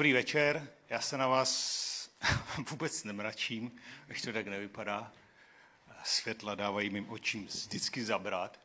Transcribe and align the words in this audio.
Dobrý 0.00 0.12
večer, 0.12 0.68
já 0.90 1.00
se 1.00 1.16
na 1.16 1.26
vás 1.26 2.10
vůbec 2.70 3.04
nemračím, 3.04 3.72
až 4.10 4.22
to 4.22 4.32
tak 4.32 4.46
nevypadá. 4.46 5.12
Světla 6.04 6.54
dávají 6.54 6.90
mým 6.90 7.10
očím 7.10 7.46
vždycky 7.46 8.04
zabrat. 8.04 8.60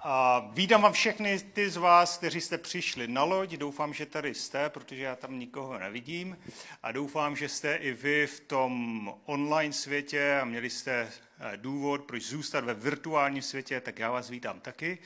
A 0.00 0.40
vídám 0.52 0.82
vám 0.82 0.92
všechny 0.92 1.40
ty 1.40 1.70
z 1.70 1.76
vás, 1.76 2.18
kteří 2.18 2.40
jste 2.40 2.58
přišli 2.58 3.08
na 3.08 3.24
loď. 3.24 3.50
Doufám, 3.52 3.94
že 3.94 4.06
tady 4.06 4.34
jste, 4.34 4.70
protože 4.70 5.02
já 5.02 5.16
tam 5.16 5.38
nikoho 5.38 5.78
nevidím. 5.78 6.38
A 6.82 6.92
doufám, 6.92 7.36
že 7.36 7.48
jste 7.48 7.74
i 7.74 7.92
vy 7.92 8.26
v 8.26 8.40
tom 8.40 9.14
online 9.24 9.72
světě 9.72 10.38
a 10.42 10.44
měli 10.44 10.70
jste 10.70 10.92
eh, 10.92 11.56
důvod, 11.56 12.04
proč 12.04 12.22
zůstat 12.22 12.64
ve 12.64 12.74
virtuálním 12.74 13.42
světě, 13.42 13.80
tak 13.80 13.98
já 13.98 14.10
vás 14.10 14.30
vítám 14.30 14.60
taky. 14.60 14.98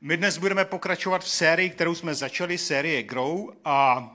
My 0.00 0.16
dnes 0.16 0.38
budeme 0.38 0.64
pokračovat 0.64 1.24
v 1.24 1.30
sérii, 1.30 1.70
kterou 1.70 1.94
jsme 1.94 2.14
začali, 2.14 2.58
série 2.58 3.02
Grow. 3.02 3.48
A 3.64 4.12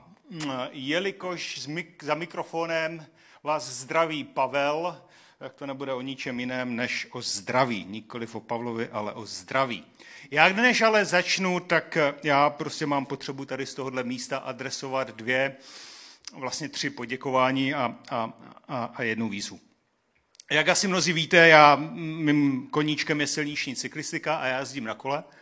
jelikož 0.70 1.68
za 2.02 2.14
mikrofonem 2.14 3.06
vás 3.42 3.68
zdraví 3.68 4.24
Pavel, 4.24 5.02
tak 5.38 5.54
to 5.54 5.66
nebude 5.66 5.92
o 5.92 6.00
ničem 6.00 6.40
jiném 6.40 6.76
než 6.76 7.06
o 7.10 7.22
zdraví. 7.22 7.84
Nikoliv 7.84 8.34
o 8.34 8.40
Pavlovi, 8.40 8.88
ale 8.88 9.12
o 9.12 9.26
zdraví. 9.26 9.84
Já 10.30 10.48
než 10.48 10.82
ale 10.82 11.04
začnu, 11.04 11.60
tak 11.60 11.98
já 12.22 12.50
prostě 12.50 12.86
mám 12.86 13.06
potřebu 13.06 13.44
tady 13.44 13.66
z 13.66 13.74
tohohle 13.74 14.04
místa 14.04 14.38
adresovat 14.38 15.10
dvě, 15.10 15.56
vlastně 16.36 16.68
tři 16.68 16.90
poděkování 16.90 17.74
a, 17.74 17.96
a, 18.10 18.32
a, 18.68 18.84
a 18.84 19.02
jednu 19.02 19.28
výzvu. 19.28 19.60
Jak 20.50 20.68
asi 20.68 20.88
mnozí 20.88 21.12
víte, 21.12 21.48
já, 21.48 21.76
mým 21.94 22.68
koníčkem 22.70 23.20
je 23.20 23.26
silniční 23.26 23.76
cyklistika 23.76 24.36
a 24.36 24.46
já 24.46 24.58
jezdím 24.58 24.84
na 24.84 24.94
kole– 24.94 25.24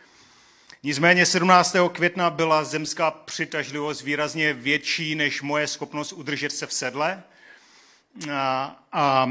Nicméně 0.83 1.25
17. 1.25 1.75
května 1.91 2.29
byla 2.29 2.63
zemská 2.63 3.11
přitažlivost 3.11 4.01
výrazně 4.01 4.53
větší 4.53 5.15
než 5.15 5.41
moje 5.41 5.67
schopnost 5.67 6.13
udržet 6.13 6.51
se 6.51 6.67
v 6.67 6.73
sedle. 6.73 7.23
A, 8.33 8.75
a 8.91 9.29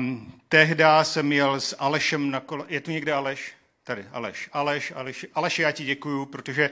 tehdy 0.48 0.84
jsem 1.03 1.33
jel 1.33 1.61
s 1.61 1.77
Alešem 1.78 2.31
na 2.31 2.41
kole. 2.41 2.65
Je 2.69 2.81
tu 2.81 2.91
někde 2.91 3.12
Aleš? 3.12 3.53
Tady, 3.84 4.05
Aleš. 4.12 4.48
Aleš, 4.53 4.93
Aleš, 4.97 5.27
Aleš, 5.34 5.59
já 5.59 5.73
ti 5.73 5.84
děkuju, 5.84 6.27
protože 6.27 6.71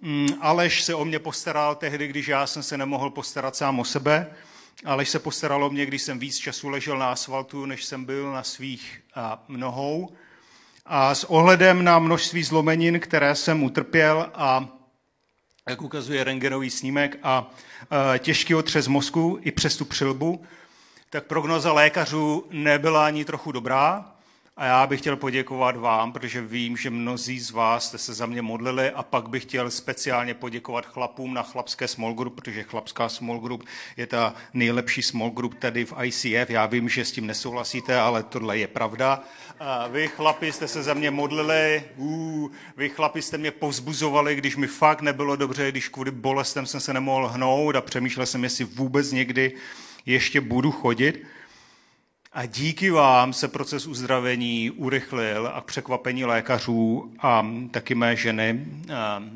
mm, 0.00 0.28
Aleš 0.40 0.82
se 0.82 0.94
o 0.94 1.04
mě 1.04 1.18
postaral 1.18 1.74
tehdy, 1.74 2.06
když 2.06 2.28
já 2.28 2.46
jsem 2.46 2.62
se 2.62 2.78
nemohl 2.78 3.10
postarat 3.10 3.56
sám 3.56 3.80
o 3.80 3.84
sebe. 3.84 4.34
Aleš 4.84 5.08
se 5.08 5.18
postaral 5.18 5.64
o 5.64 5.70
mě, 5.70 5.86
když 5.86 6.02
jsem 6.02 6.18
víc 6.18 6.38
času 6.38 6.68
ležel 6.68 6.98
na 6.98 7.12
asfaltu, 7.12 7.66
než 7.66 7.84
jsem 7.84 8.04
byl 8.04 8.32
na 8.32 8.42
svých 8.42 9.02
a, 9.14 9.44
nohou. 9.48 10.16
A 10.86 11.14
s 11.14 11.24
ohledem 11.24 11.84
na 11.84 11.98
množství 11.98 12.42
zlomenin, 12.42 13.00
které 13.00 13.34
jsem 13.34 13.62
utrpěl 13.62 14.30
a 14.34 14.68
jak 15.68 15.82
ukazuje 15.82 16.24
rengenový 16.24 16.70
snímek 16.70 17.18
a 17.22 17.50
těžký 18.18 18.54
otřes 18.54 18.88
mozku 18.88 19.38
i 19.40 19.52
přes 19.52 19.76
tu 19.76 19.84
přilbu, 19.84 20.44
tak 21.10 21.24
prognoza 21.24 21.72
lékařů 21.72 22.46
nebyla 22.50 23.06
ani 23.06 23.24
trochu 23.24 23.52
dobrá. 23.52 24.13
A 24.56 24.64
já 24.64 24.86
bych 24.86 25.00
chtěl 25.00 25.16
poděkovat 25.16 25.76
vám, 25.76 26.12
protože 26.12 26.40
vím, 26.40 26.76
že 26.76 26.90
mnozí 26.90 27.40
z 27.40 27.50
vás 27.50 27.86
jste 27.86 27.98
se 27.98 28.14
za 28.14 28.26
mě 28.26 28.42
modlili 28.42 28.90
a 28.90 29.02
pak 29.02 29.28
bych 29.28 29.42
chtěl 29.42 29.70
speciálně 29.70 30.34
poděkovat 30.34 30.86
chlapům 30.86 31.34
na 31.34 31.42
chlapské 31.42 31.88
small 31.88 32.14
group, 32.14 32.34
protože 32.34 32.62
chlapská 32.62 33.08
small 33.08 33.38
group 33.38 33.64
je 33.96 34.06
ta 34.06 34.34
nejlepší 34.52 35.02
small 35.02 35.30
group 35.30 35.54
tady 35.54 35.84
v 35.84 35.94
ICF. 36.02 36.50
Já 36.50 36.66
vím, 36.66 36.88
že 36.88 37.04
s 37.04 37.12
tím 37.12 37.26
nesouhlasíte, 37.26 38.00
ale 38.00 38.22
tohle 38.22 38.58
je 38.58 38.66
pravda. 38.66 39.24
A 39.60 39.88
vy 39.88 40.08
chlapi 40.08 40.52
jste 40.52 40.68
se 40.68 40.82
za 40.82 40.94
mě 40.94 41.10
modlili, 41.10 41.84
uh, 41.96 42.50
vy 42.76 42.88
chlapi 42.88 43.22
jste 43.22 43.38
mě 43.38 43.50
povzbuzovali, 43.50 44.36
když 44.36 44.56
mi 44.56 44.66
fakt 44.66 45.00
nebylo 45.00 45.36
dobře, 45.36 45.70
když 45.70 45.88
kvůli 45.88 46.10
bolestem 46.10 46.66
jsem 46.66 46.80
se 46.80 46.92
nemohl 46.92 47.28
hnout 47.28 47.76
a 47.76 47.80
přemýšlel 47.80 48.26
jsem, 48.26 48.44
jestli 48.44 48.64
vůbec 48.64 49.12
někdy 49.12 49.52
ještě 50.06 50.40
budu 50.40 50.72
chodit. 50.72 51.24
A 52.34 52.46
díky 52.46 52.90
vám 52.90 53.32
se 53.32 53.48
proces 53.48 53.86
uzdravení 53.86 54.70
urychlil 54.70 55.50
a 55.54 55.60
k 55.60 55.64
překvapení 55.64 56.24
lékařů 56.24 57.12
a 57.18 57.46
taky 57.70 57.94
mé 57.94 58.16
ženy. 58.16 58.66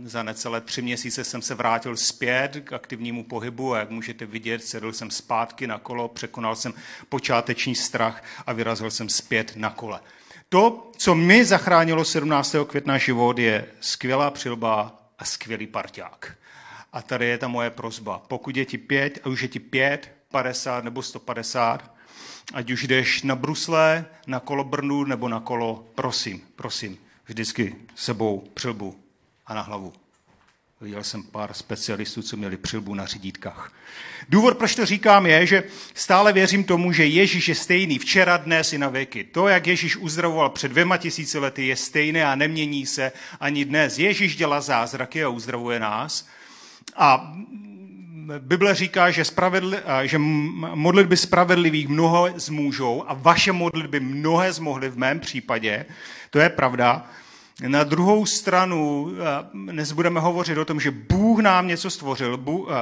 Za 0.04 0.22
necelé 0.22 0.60
tři 0.60 0.82
měsíce 0.82 1.24
jsem 1.24 1.42
se 1.42 1.54
vrátil 1.54 1.96
zpět 1.96 2.60
k 2.64 2.72
aktivnímu 2.72 3.24
pohybu 3.24 3.74
a 3.74 3.78
jak 3.78 3.90
můžete 3.90 4.26
vidět, 4.26 4.64
sedl 4.64 4.92
jsem 4.92 5.10
zpátky 5.10 5.66
na 5.66 5.78
kolo, 5.78 6.08
překonal 6.08 6.56
jsem 6.56 6.74
počáteční 7.08 7.74
strach 7.74 8.24
a 8.46 8.52
vyrazil 8.52 8.90
jsem 8.90 9.08
zpět 9.08 9.52
na 9.56 9.70
kole. 9.70 10.00
To, 10.48 10.90
co 10.96 11.14
mi 11.14 11.44
zachránilo 11.44 12.04
17. 12.04 12.56
května 12.66 12.98
život, 12.98 13.38
je 13.38 13.66
skvělá 13.80 14.30
přilba 14.30 15.02
a 15.18 15.24
skvělý 15.24 15.66
parťák. 15.66 16.34
A 16.92 17.02
tady 17.02 17.26
je 17.26 17.38
ta 17.38 17.48
moje 17.48 17.70
prozba. 17.70 18.22
Pokud 18.28 18.56
je 18.56 18.64
ti 18.64 18.78
pět, 18.78 19.18
a 19.24 19.28
už 19.28 19.42
je 19.42 19.48
ti 19.48 19.58
pět, 19.58 20.12
50 20.30 20.84
nebo 20.84 21.02
150, 21.02 21.97
ať 22.54 22.70
už 22.70 22.82
jdeš 22.82 23.22
na 23.22 23.36
brusle, 23.36 24.04
na 24.26 24.40
kolo 24.40 24.64
Brnu 24.64 25.04
nebo 25.04 25.28
na 25.28 25.40
kolo, 25.40 25.84
prosím, 25.94 26.40
prosím, 26.56 26.98
vždycky 27.26 27.76
sebou 27.94 28.48
přilbu 28.54 28.96
a 29.46 29.54
na 29.54 29.62
hlavu. 29.62 29.92
Viděl 30.80 31.04
jsem 31.04 31.22
pár 31.22 31.54
specialistů, 31.54 32.22
co 32.22 32.36
měli 32.36 32.56
přilbu 32.56 32.94
na 32.94 33.06
řídítkách. 33.06 33.72
Důvod, 34.28 34.58
proč 34.58 34.74
to 34.74 34.86
říkám, 34.86 35.26
je, 35.26 35.46
že 35.46 35.64
stále 35.94 36.32
věřím 36.32 36.64
tomu, 36.64 36.92
že 36.92 37.06
Ježíš 37.06 37.48
je 37.48 37.54
stejný 37.54 37.98
včera, 37.98 38.36
dnes 38.36 38.72
i 38.72 38.78
na 38.78 38.88
věky. 38.88 39.24
To, 39.24 39.48
jak 39.48 39.66
Ježíš 39.66 39.96
uzdravoval 39.96 40.50
před 40.50 40.68
dvěma 40.68 40.96
tisíci 40.96 41.38
lety, 41.38 41.66
je 41.66 41.76
stejné 41.76 42.24
a 42.24 42.34
nemění 42.34 42.86
se 42.86 43.12
ani 43.40 43.64
dnes. 43.64 43.98
Ježíš 43.98 44.36
dělá 44.36 44.60
zázraky 44.60 45.24
a 45.24 45.28
uzdravuje 45.28 45.80
nás. 45.80 46.26
A 46.96 47.34
Bible 48.38 48.74
říká, 48.74 49.10
že, 49.10 49.24
spravedli, 49.24 49.78
že 50.02 50.18
modlitby 50.18 51.16
spravedlivých 51.16 51.88
mnoho 51.88 52.28
zmůžou 52.36 53.04
a 53.08 53.14
vaše 53.14 53.52
modlitby 53.52 54.00
mnohé 54.00 54.52
zmohly 54.52 54.88
v 54.88 54.98
mém 54.98 55.20
případě. 55.20 55.86
To 56.30 56.38
je 56.38 56.48
pravda. 56.48 57.06
Na 57.66 57.84
druhou 57.84 58.26
stranu 58.26 59.12
dnes 59.52 59.92
budeme 59.92 60.20
hovořit 60.20 60.58
o 60.58 60.64
tom, 60.64 60.80
že 60.80 60.90
Bůh 60.90 61.38
nám 61.38 61.66
něco 61.66 61.90
stvořil, 61.90 62.36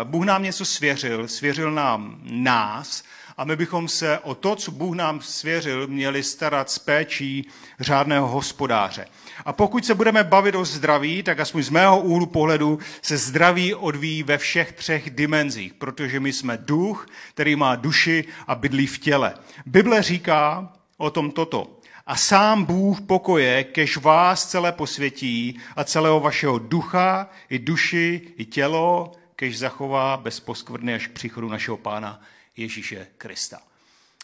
Bůh 0.04 0.26
nám 0.26 0.42
něco 0.42 0.64
svěřil, 0.64 1.28
svěřil 1.28 1.70
nám 1.70 2.20
nás 2.24 3.04
a 3.36 3.44
my 3.44 3.56
bychom 3.56 3.88
se 3.88 4.18
o 4.18 4.34
to, 4.34 4.56
co 4.56 4.70
Bůh 4.70 4.96
nám 4.96 5.20
svěřil, 5.20 5.86
měli 5.86 6.22
starat 6.22 6.70
s 6.70 6.78
péčí 6.78 7.48
řádného 7.80 8.26
hospodáře. 8.26 9.06
A 9.44 9.52
pokud 9.52 9.86
se 9.86 9.94
budeme 9.94 10.24
bavit 10.24 10.54
o 10.54 10.64
zdraví, 10.64 11.22
tak 11.22 11.40
aspoň 11.40 11.62
z 11.62 11.70
mého 11.70 12.00
úhlu 12.00 12.26
pohledu 12.26 12.78
se 13.02 13.16
zdraví 13.16 13.74
odvíjí 13.74 14.22
ve 14.22 14.38
všech 14.38 14.72
třech 14.72 15.10
dimenzích, 15.10 15.74
protože 15.74 16.20
my 16.20 16.32
jsme 16.32 16.58
duch, 16.58 17.06
který 17.30 17.56
má 17.56 17.76
duši 17.76 18.24
a 18.46 18.54
bydlí 18.54 18.86
v 18.86 18.98
těle. 18.98 19.34
Bible 19.66 20.02
říká 20.02 20.72
o 20.96 21.10
tom 21.10 21.30
toto. 21.30 21.76
A 22.06 22.16
sám 22.16 22.64
Bůh 22.64 23.00
pokoje, 23.00 23.64
kež 23.64 23.96
vás 23.96 24.46
celé 24.46 24.72
posvětí 24.72 25.60
a 25.76 25.84
celého 25.84 26.20
vašeho 26.20 26.58
ducha, 26.58 27.30
i 27.50 27.58
duši, 27.58 28.20
i 28.36 28.44
tělo, 28.44 29.12
kež 29.36 29.58
zachová 29.58 30.16
bez 30.16 30.40
poskvrny 30.40 30.94
až 30.94 31.06
k 31.06 31.12
příchodu 31.12 31.48
našeho 31.48 31.76
Pána 31.76 32.22
Ježíše 32.56 33.06
Krista. 33.18 33.58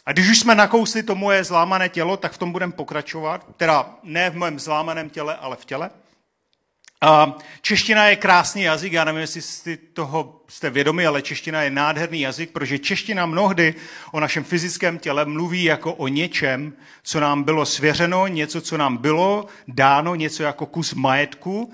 A 0.06 0.12
když 0.12 0.30
už 0.30 0.38
jsme 0.38 0.54
nakousli 0.54 1.02
to 1.02 1.14
moje 1.14 1.44
zlámané 1.44 1.88
tělo, 1.88 2.16
tak 2.16 2.32
v 2.32 2.38
tom 2.38 2.52
budeme 2.52 2.72
pokračovat. 2.72 3.46
Teda 3.56 3.96
ne 4.02 4.30
v 4.30 4.36
mém 4.36 4.58
zlámaném 4.58 5.10
těle, 5.10 5.36
ale 5.36 5.56
v 5.56 5.64
těle. 5.64 5.90
A 7.04 7.34
čeština 7.60 8.06
je 8.06 8.16
krásný 8.16 8.62
jazyk, 8.62 8.92
já 8.92 9.04
nevím, 9.04 9.20
jestli 9.20 9.42
jste 9.42 9.76
toho 9.76 10.40
jste 10.48 10.70
vědomi, 10.70 11.06
ale 11.06 11.22
čeština 11.22 11.62
je 11.62 11.70
nádherný 11.70 12.20
jazyk, 12.20 12.50
protože 12.50 12.78
čeština 12.78 13.26
mnohdy 13.26 13.74
o 14.12 14.20
našem 14.20 14.44
fyzickém 14.44 14.98
těle 14.98 15.24
mluví 15.24 15.64
jako 15.64 15.94
o 15.94 16.08
něčem, 16.08 16.72
co 17.02 17.20
nám 17.20 17.42
bylo 17.42 17.66
svěřeno, 17.66 18.26
něco, 18.26 18.60
co 18.60 18.76
nám 18.76 18.96
bylo 18.96 19.46
dáno, 19.68 20.14
něco 20.14 20.42
jako 20.42 20.66
kus 20.66 20.94
majetku, 20.94 21.72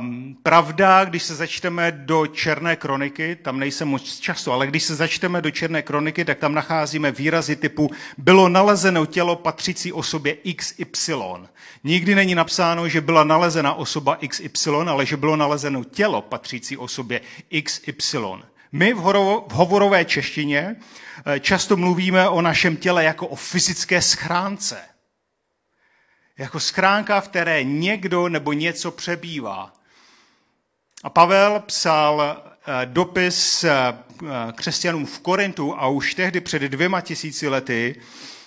Um, 0.00 0.36
pravda, 0.42 1.04
když 1.04 1.22
se 1.22 1.34
začteme 1.34 1.92
do 1.92 2.26
Černé 2.26 2.76
kroniky, 2.76 3.36
tam 3.36 3.58
nejsem 3.58 3.88
moc 3.88 4.18
často, 4.20 4.52
ale 4.52 4.66
když 4.66 4.82
se 4.82 4.94
začteme 4.94 5.42
do 5.42 5.50
Černé 5.50 5.82
kroniky, 5.82 6.24
tak 6.24 6.38
tam 6.38 6.54
nacházíme 6.54 7.10
výrazy 7.10 7.56
typu 7.56 7.90
bylo 8.18 8.48
nalezeno 8.48 9.06
tělo 9.06 9.36
patřící 9.36 9.92
osobě 9.92 10.36
XY. 10.56 11.14
Nikdy 11.84 12.14
není 12.14 12.34
napsáno, 12.34 12.88
že 12.88 13.00
byla 13.00 13.24
nalezena 13.24 13.74
osoba 13.74 14.18
XY, 14.28 14.70
ale 14.70 15.06
že 15.06 15.16
bylo 15.16 15.36
nalezeno 15.36 15.84
tělo 15.84 16.22
patřící 16.22 16.76
osobě 16.76 17.20
XY. 17.62 18.18
My 18.72 18.94
v, 18.94 18.96
horovo, 18.96 19.46
v 19.48 19.52
hovorové 19.52 20.04
češtině 20.04 20.76
eh, 21.26 21.40
často 21.40 21.76
mluvíme 21.76 22.28
o 22.28 22.42
našem 22.42 22.76
těle 22.76 23.04
jako 23.04 23.26
o 23.26 23.36
fyzické 23.36 24.02
schránce– 24.02 24.78
jako 26.38 26.60
schránka, 26.60 27.20
v 27.20 27.28
které 27.28 27.64
někdo 27.64 28.28
nebo 28.28 28.52
něco 28.52 28.90
přebývá. 28.90 29.72
A 31.04 31.10
Pavel 31.10 31.60
psal 31.66 32.22
eh, 32.22 32.86
dopis 32.86 33.64
eh, 33.64 33.72
křesťanům 34.52 35.06
v 35.06 35.20
Korintu 35.20 35.74
a 35.78 35.86
už 35.86 36.14
tehdy 36.14 36.40
před 36.40 36.62
dvěma 36.62 37.00
tisíci 37.00 37.48
lety 37.48 38.00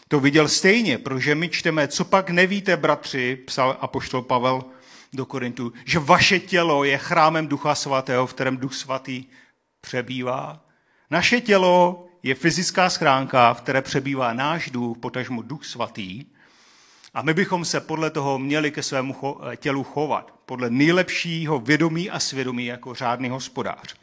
to 0.07 0.19
viděl 0.19 0.47
stejně, 0.47 0.97
protože 0.97 1.35
my 1.35 1.49
čteme, 1.49 1.88
co 1.88 2.05
pak 2.05 2.29
nevíte, 2.29 2.77
bratři, 2.77 3.35
psal 3.35 3.77
apoštol 3.79 4.21
Pavel 4.21 4.63
do 5.13 5.25
Korintu, 5.25 5.73
že 5.85 5.99
vaše 5.99 6.39
tělo 6.39 6.83
je 6.83 6.97
chrámem 6.97 7.47
Ducha 7.47 7.75
Svatého, 7.75 8.27
v 8.27 8.33
kterém 8.33 8.57
Duch 8.57 8.75
Svatý 8.75 9.23
přebývá. 9.81 10.65
Naše 11.09 11.41
tělo 11.41 12.05
je 12.23 12.35
fyzická 12.35 12.89
schránka, 12.89 13.53
v 13.53 13.61
které 13.61 13.81
přebývá 13.81 14.33
náš 14.33 14.69
duch, 14.69 14.97
potažmo 14.97 15.41
duch 15.41 15.65
svatý. 15.65 16.25
A 17.13 17.21
my 17.21 17.33
bychom 17.33 17.65
se 17.65 17.79
podle 17.79 18.09
toho 18.09 18.39
měli 18.39 18.71
ke 18.71 18.83
svému 18.83 19.15
tělu 19.55 19.83
chovat, 19.83 20.33
podle 20.45 20.69
nejlepšího 20.69 21.59
vědomí 21.59 22.09
a 22.09 22.19
svědomí 22.19 22.65
jako 22.65 22.93
řádný 22.93 23.29
hospodář. 23.29 23.95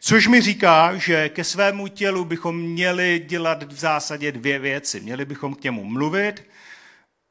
Což 0.00 0.26
mi 0.26 0.40
říká, 0.40 0.96
že 0.96 1.28
ke 1.28 1.44
svému 1.44 1.88
tělu 1.88 2.24
bychom 2.24 2.58
měli 2.60 3.24
dělat 3.26 3.62
v 3.62 3.72
zásadě 3.72 4.32
dvě 4.32 4.58
věci. 4.58 5.00
Měli 5.00 5.24
bychom 5.24 5.54
k 5.54 5.62
němu 5.62 5.84
mluvit 5.84 6.44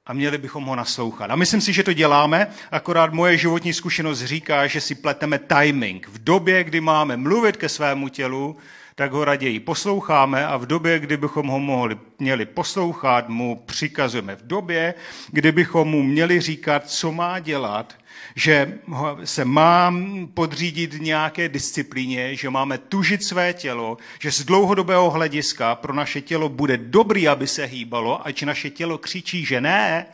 a 0.05 0.13
měli 0.13 0.37
bychom 0.37 0.63
ho 0.63 0.75
naslouchat. 0.75 1.31
A 1.31 1.35
myslím 1.35 1.61
si, 1.61 1.73
že 1.73 1.83
to 1.83 1.93
děláme, 1.93 2.47
akorát 2.71 3.13
moje 3.13 3.37
životní 3.37 3.73
zkušenost 3.73 4.23
říká, 4.23 4.67
že 4.67 4.81
si 4.81 4.95
pleteme 4.95 5.39
timing. 5.39 6.07
V 6.07 6.23
době, 6.23 6.63
kdy 6.63 6.81
máme 6.81 7.17
mluvit 7.17 7.57
ke 7.57 7.69
svému 7.69 8.09
tělu, 8.09 8.57
tak 9.01 9.11
ho 9.11 9.25
raději 9.25 9.59
posloucháme 9.59 10.47
a 10.47 10.57
v 10.57 10.65
době, 10.65 10.99
kdy 10.99 11.17
bychom 11.17 11.47
ho 11.47 11.59
mohli, 11.59 11.99
měli 12.19 12.45
poslouchat, 12.45 13.29
mu 13.29 13.63
přikazujeme. 13.65 14.35
V 14.35 14.47
době, 14.47 14.93
kdy 15.27 15.51
bychom 15.51 15.87
mu 15.87 16.03
měli 16.03 16.41
říkat, 16.41 16.89
co 16.89 17.11
má 17.11 17.39
dělat, 17.39 17.97
že 18.35 18.79
se 19.23 19.45
mám 19.45 20.27
podřídit 20.33 21.01
nějaké 21.01 21.49
disciplíně, 21.49 22.35
že 22.35 22.49
máme 22.49 22.77
tužit 22.77 23.23
své 23.23 23.53
tělo, 23.53 23.97
že 24.19 24.31
z 24.31 24.45
dlouhodobého 24.45 25.09
hlediska 25.09 25.75
pro 25.75 25.93
naše 25.93 26.21
tělo 26.21 26.49
bude 26.49 26.77
dobrý, 26.77 27.27
aby 27.27 27.47
se 27.47 27.65
hýbalo, 27.65 28.27
ať 28.27 28.43
naše 28.43 28.69
tělo 28.69 28.97
křičí, 28.97 29.45
že 29.45 29.61
ne, 29.61 30.05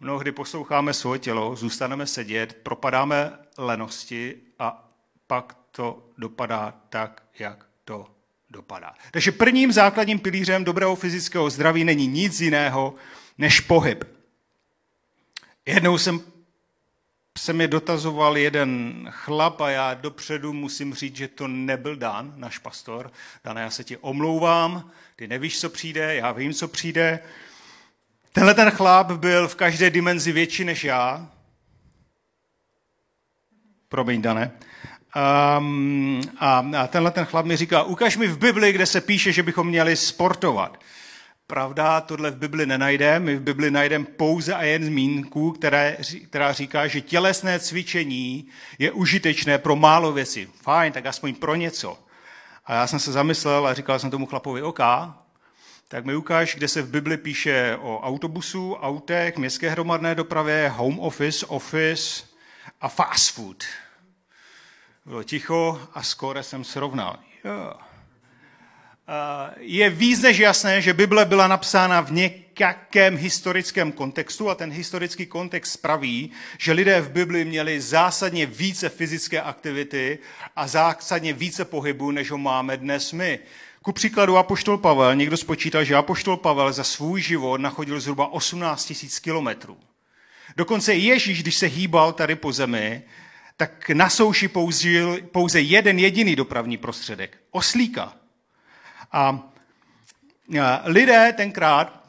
mnohdy 0.00 0.32
posloucháme 0.32 0.92
svoje 0.92 1.18
tělo, 1.18 1.56
zůstaneme 1.56 2.06
sedět, 2.06 2.56
propadáme 2.62 3.32
lenosti 3.58 4.36
a 4.58 4.88
pak 5.26 5.56
to 5.72 6.02
dopadá 6.18 6.74
tak, 6.88 7.22
jak 7.38 7.69
to 7.90 8.06
dopadá. 8.50 8.94
Takže 9.10 9.32
prvním 9.32 9.72
základním 9.72 10.18
pilířem 10.18 10.64
dobrého 10.64 10.96
fyzického 10.96 11.50
zdraví 11.50 11.84
není 11.84 12.06
nic 12.06 12.40
jiného 12.40 12.94
než 13.38 13.60
pohyb. 13.60 14.04
Jednou 15.66 15.98
jsem 15.98 16.20
se 17.38 17.52
mi 17.52 17.68
dotazoval 17.68 18.38
jeden 18.38 19.06
chlap 19.10 19.60
a 19.60 19.70
já 19.70 19.94
dopředu 19.94 20.52
musím 20.52 20.94
říct, 20.94 21.16
že 21.16 21.28
to 21.28 21.48
nebyl 21.48 21.96
Dan, 21.96 22.32
náš 22.36 22.58
pastor. 22.58 23.12
Dan, 23.44 23.56
já 23.56 23.70
se 23.70 23.84
ti 23.84 23.96
omlouvám, 23.96 24.90
ty 25.16 25.28
nevíš, 25.28 25.60
co 25.60 25.70
přijde, 25.70 26.14
já 26.14 26.32
vím, 26.32 26.52
co 26.52 26.68
přijde. 26.68 27.20
Tenhle 28.32 28.54
ten 28.54 28.70
chlap 28.70 29.10
byl 29.10 29.48
v 29.48 29.54
každé 29.54 29.90
dimenzi 29.90 30.32
větší 30.32 30.64
než 30.64 30.84
já. 30.84 31.30
Promiň, 33.88 34.22
Dane. 34.22 34.50
Um, 35.16 36.20
a, 36.38 36.66
a 36.78 36.86
tenhle 36.86 37.10
ten 37.10 37.24
chlap 37.24 37.46
mi 37.46 37.56
říká, 37.56 37.82
ukaž 37.82 38.16
mi 38.16 38.26
v 38.26 38.38
Bibli, 38.38 38.72
kde 38.72 38.86
se 38.86 39.00
píše, 39.00 39.32
že 39.32 39.42
bychom 39.42 39.66
měli 39.66 39.96
sportovat. 39.96 40.78
Pravda, 41.46 42.00
tohle 42.00 42.30
v 42.30 42.36
Bibli 42.36 42.66
nenajdeme. 42.66 43.26
My 43.26 43.36
v 43.36 43.40
Bibli 43.40 43.70
najdeme 43.70 44.04
pouze 44.04 44.54
a 44.54 44.62
jen 44.62 44.84
zmínku, 44.84 45.52
které, 45.52 45.96
která 46.28 46.52
říká, 46.52 46.86
že 46.86 47.00
tělesné 47.00 47.58
cvičení 47.58 48.46
je 48.78 48.92
užitečné 48.92 49.58
pro 49.58 49.76
málo 49.76 50.12
věcí. 50.12 50.48
Fajn, 50.62 50.92
tak 50.92 51.06
aspoň 51.06 51.34
pro 51.34 51.54
něco. 51.54 51.98
A 52.66 52.74
já 52.74 52.86
jsem 52.86 52.98
se 52.98 53.12
zamyslel 53.12 53.66
a 53.66 53.74
říkal 53.74 53.98
jsem 53.98 54.10
tomu 54.10 54.26
chlapovi, 54.26 54.62
OK, 54.62 54.80
tak 55.88 56.04
mi 56.04 56.16
ukáž, 56.16 56.54
kde 56.54 56.68
se 56.68 56.82
v 56.82 56.90
Bibli 56.90 57.16
píše 57.16 57.76
o 57.80 58.00
autobusu, 58.00 58.74
autech, 58.74 59.36
městské 59.36 59.70
hromadné 59.70 60.14
dopravě, 60.14 60.72
home 60.76 61.00
office, 61.00 61.46
office 61.46 62.24
a 62.80 62.88
fast 62.88 63.34
food. 63.34 63.64
Bylo 65.10 65.22
ticho 65.22 65.80
a 65.94 66.02
skoro 66.02 66.42
jsem 66.42 66.64
srovnal. 66.64 67.16
Jo. 67.44 67.72
Je 69.56 69.90
víc 69.90 70.20
než 70.20 70.38
jasné, 70.38 70.82
že 70.82 70.94
Bible 70.94 71.24
byla 71.24 71.48
napsána 71.48 72.00
v 72.00 72.12
nějakém 72.12 73.16
historickém 73.16 73.92
kontextu 73.92 74.50
a 74.50 74.54
ten 74.54 74.72
historický 74.72 75.26
kontext 75.26 75.72
spraví, 75.72 76.30
že 76.58 76.72
lidé 76.72 77.00
v 77.00 77.10
Bibli 77.10 77.44
měli 77.44 77.80
zásadně 77.80 78.46
více 78.46 78.88
fyzické 78.88 79.42
aktivity 79.42 80.18
a 80.56 80.66
zásadně 80.66 81.32
více 81.32 81.64
pohybu, 81.64 82.10
než 82.10 82.30
ho 82.30 82.38
máme 82.38 82.76
dnes 82.76 83.12
my. 83.12 83.38
Ku 83.82 83.92
příkladu 83.92 84.36
Apoštol 84.36 84.78
Pavel, 84.78 85.14
někdo 85.14 85.36
spočítal, 85.36 85.84
že 85.84 85.96
Apoštol 85.96 86.36
Pavel 86.36 86.72
za 86.72 86.84
svůj 86.84 87.22
život 87.22 87.60
nachodil 87.60 88.00
zhruba 88.00 88.32
18 88.32 88.90
000 89.02 89.12
kilometrů. 89.22 89.78
Dokonce 90.56 90.94
Ježíš, 90.94 91.42
když 91.42 91.54
se 91.54 91.66
hýbal 91.66 92.12
tady 92.12 92.34
po 92.34 92.52
zemi, 92.52 93.02
tak 93.60 93.90
na 93.90 94.10
souši 94.10 94.48
použil 94.48 95.18
pouze 95.32 95.60
jeden 95.60 95.98
jediný 95.98 96.36
dopravní 96.36 96.76
prostředek. 96.76 97.36
Oslíka. 97.50 98.12
A 99.12 99.52
lidé 100.84 101.32
tenkrát 101.36 102.04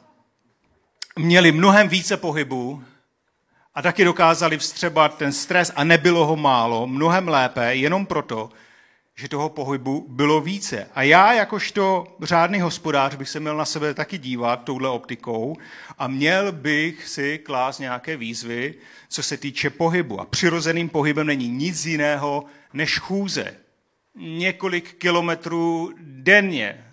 měli 1.18 1.52
mnohem 1.52 1.88
více 1.88 2.16
pohybu 2.16 2.84
a 3.74 3.82
taky 3.82 4.04
dokázali 4.04 4.58
vstřebat 4.58 5.18
ten 5.18 5.32
stres 5.32 5.72
a 5.76 5.84
nebylo 5.84 6.26
ho 6.26 6.36
málo, 6.36 6.86
mnohem 6.86 7.28
lépe, 7.28 7.74
jenom 7.74 8.06
proto, 8.06 8.50
že 9.16 9.28
toho 9.28 9.48
pohybu 9.48 10.06
bylo 10.08 10.40
více. 10.40 10.88
A 10.94 11.02
já, 11.02 11.32
jakožto 11.32 12.16
řádný 12.22 12.60
hospodář, 12.60 13.14
bych 13.14 13.28
se 13.28 13.40
měl 13.40 13.56
na 13.56 13.64
sebe 13.64 13.94
taky 13.94 14.18
dívat 14.18 14.64
touhle 14.64 14.88
optikou 14.88 15.56
a 15.98 16.08
měl 16.08 16.52
bych 16.52 17.08
si 17.08 17.38
klást 17.38 17.78
nějaké 17.78 18.16
výzvy, 18.16 18.74
co 19.08 19.22
se 19.22 19.36
týče 19.36 19.70
pohybu. 19.70 20.20
A 20.20 20.24
přirozeným 20.24 20.88
pohybem 20.88 21.26
není 21.26 21.48
nic 21.48 21.86
jiného 21.86 22.44
než 22.72 22.98
chůze. 22.98 23.54
Několik 24.14 24.94
kilometrů 24.94 25.92
denně, 26.00 26.84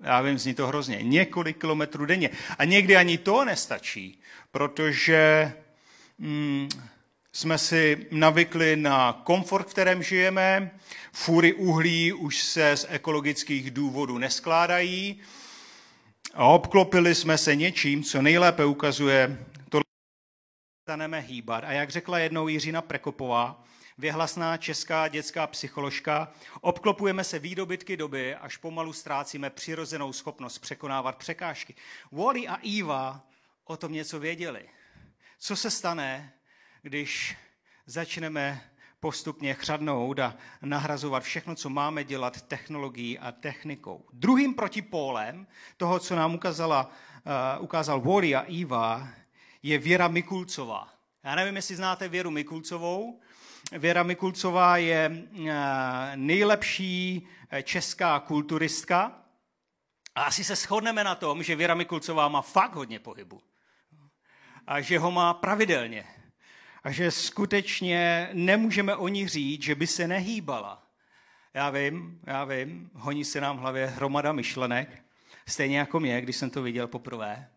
já 0.00 0.20
vím, 0.20 0.38
zní 0.38 0.54
to 0.54 0.66
hrozně, 0.66 0.98
několik 1.02 1.60
kilometrů 1.60 2.06
denně. 2.06 2.30
A 2.58 2.64
někdy 2.64 2.96
ani 2.96 3.18
to 3.18 3.44
nestačí, 3.44 4.20
protože 4.50 5.52
mm, 6.18 6.68
jsme 7.36 7.58
si 7.58 8.06
navykli 8.10 8.76
na 8.76 9.12
komfort, 9.24 9.68
v 9.68 9.70
kterém 9.70 10.02
žijeme, 10.02 10.70
fůry 11.12 11.54
uhlí 11.54 12.12
už 12.12 12.42
se 12.42 12.76
z 12.76 12.86
ekologických 12.88 13.70
důvodů 13.70 14.18
neskládají 14.18 15.20
a 16.34 16.44
obklopili 16.44 17.14
jsme 17.14 17.38
se 17.38 17.56
něčím, 17.56 18.02
co 18.02 18.22
nejlépe 18.22 18.64
ukazuje 18.64 19.46
to, 19.68 19.80
staneme 20.82 21.20
hýbat. 21.20 21.64
A 21.64 21.72
jak 21.72 21.90
řekla 21.90 22.18
jednou 22.18 22.48
Jiřina 22.48 22.82
Prekopová, 22.82 23.64
věhlasná 23.98 24.56
česká 24.56 25.08
dětská 25.08 25.46
psycholožka, 25.46 26.32
obklopujeme 26.60 27.24
se 27.24 27.38
výdobytky 27.38 27.96
doby, 27.96 28.34
až 28.34 28.56
pomalu 28.56 28.92
ztrácíme 28.92 29.50
přirozenou 29.50 30.12
schopnost 30.12 30.58
překonávat 30.58 31.16
překážky. 31.16 31.74
Wally 32.12 32.48
a 32.48 32.58
Eva 32.80 33.26
o 33.64 33.76
tom 33.76 33.92
něco 33.92 34.20
věděli. 34.20 34.68
Co 35.38 35.56
se 35.56 35.70
stane, 35.70 36.32
když 36.86 37.36
začneme 37.86 38.60
postupně 39.00 39.54
chřadnout 39.54 40.18
a 40.18 40.34
nahrazovat 40.62 41.22
všechno, 41.22 41.54
co 41.54 41.70
máme 41.70 42.04
dělat 42.04 42.42
technologií 42.42 43.18
a 43.18 43.32
technikou. 43.32 44.06
Druhým 44.12 44.54
protipólem 44.54 45.46
toho, 45.76 45.98
co 45.98 46.16
nám 46.16 46.34
ukázala, 46.34 46.90
uh, 47.58 47.64
ukázal 47.64 48.00
Wally 48.00 48.34
a 48.34 48.60
Eva, 48.62 49.08
je 49.62 49.78
Věra 49.78 50.08
Mikulcová. 50.08 50.88
Já 51.24 51.34
nevím, 51.34 51.56
jestli 51.56 51.76
znáte 51.76 52.08
Věru 52.08 52.30
Mikulcovou. 52.30 53.20
Věra 53.72 54.02
Mikulcová 54.02 54.76
je 54.76 55.26
uh, 55.32 55.48
nejlepší 56.14 57.28
eh, 57.50 57.62
česká 57.62 58.20
kulturistka 58.20 59.12
a 60.14 60.22
asi 60.22 60.44
se 60.44 60.56
shodneme 60.56 61.04
na 61.04 61.14
tom, 61.14 61.42
že 61.42 61.56
Věra 61.56 61.74
Mikulcová 61.74 62.28
má 62.28 62.42
fakt 62.42 62.74
hodně 62.74 62.98
pohybu 62.98 63.42
a 64.66 64.80
že 64.80 64.98
ho 64.98 65.10
má 65.10 65.34
pravidelně 65.34 66.15
a 66.86 66.90
že 66.90 67.10
skutečně 67.10 68.30
nemůžeme 68.32 68.96
o 68.96 69.08
ní 69.08 69.28
říct, 69.28 69.62
že 69.62 69.74
by 69.74 69.86
se 69.86 70.08
nehýbala. 70.08 70.82
Já 71.54 71.70
vím, 71.70 72.20
já 72.26 72.44
vím, 72.44 72.90
honí 72.94 73.24
se 73.24 73.40
nám 73.40 73.56
v 73.56 73.60
hlavě 73.60 73.86
hromada 73.86 74.32
myšlenek, 74.32 75.02
stejně 75.48 75.78
jako 75.78 76.00
mě, 76.00 76.20
když 76.20 76.36
jsem 76.36 76.50
to 76.50 76.62
viděl 76.62 76.86
poprvé. 76.86 77.50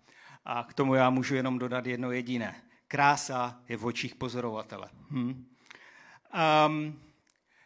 A 0.45 0.63
k 0.63 0.73
tomu 0.73 0.95
já 0.95 1.09
můžu 1.09 1.35
jenom 1.35 1.59
dodat 1.59 1.85
jedno 1.85 2.11
jediné. 2.11 2.55
Krása 2.87 3.59
je 3.69 3.77
v 3.77 3.85
očích 3.85 4.15
pozorovatele. 4.15 4.89
Hm. 5.09 5.45
Um, 6.67 6.99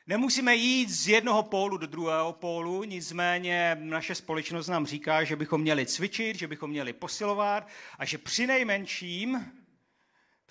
Nemusíme 0.07 0.55
jít 0.55 0.89
z 0.89 1.07
jednoho 1.07 1.43
pólu 1.43 1.77
do 1.77 1.87
druhého 1.87 2.33
pólu, 2.33 2.83
nicméně 2.83 3.77
naše 3.79 4.15
společnost 4.15 4.67
nám 4.67 4.85
říká, 4.85 5.23
že 5.23 5.35
bychom 5.35 5.61
měli 5.61 5.85
cvičit, 5.85 6.35
že 6.35 6.47
bychom 6.47 6.69
měli 6.69 6.93
posilovat 6.93 7.67
a 7.99 8.05
že 8.05 8.17
při 8.17 8.47
nejmenším 8.47 9.45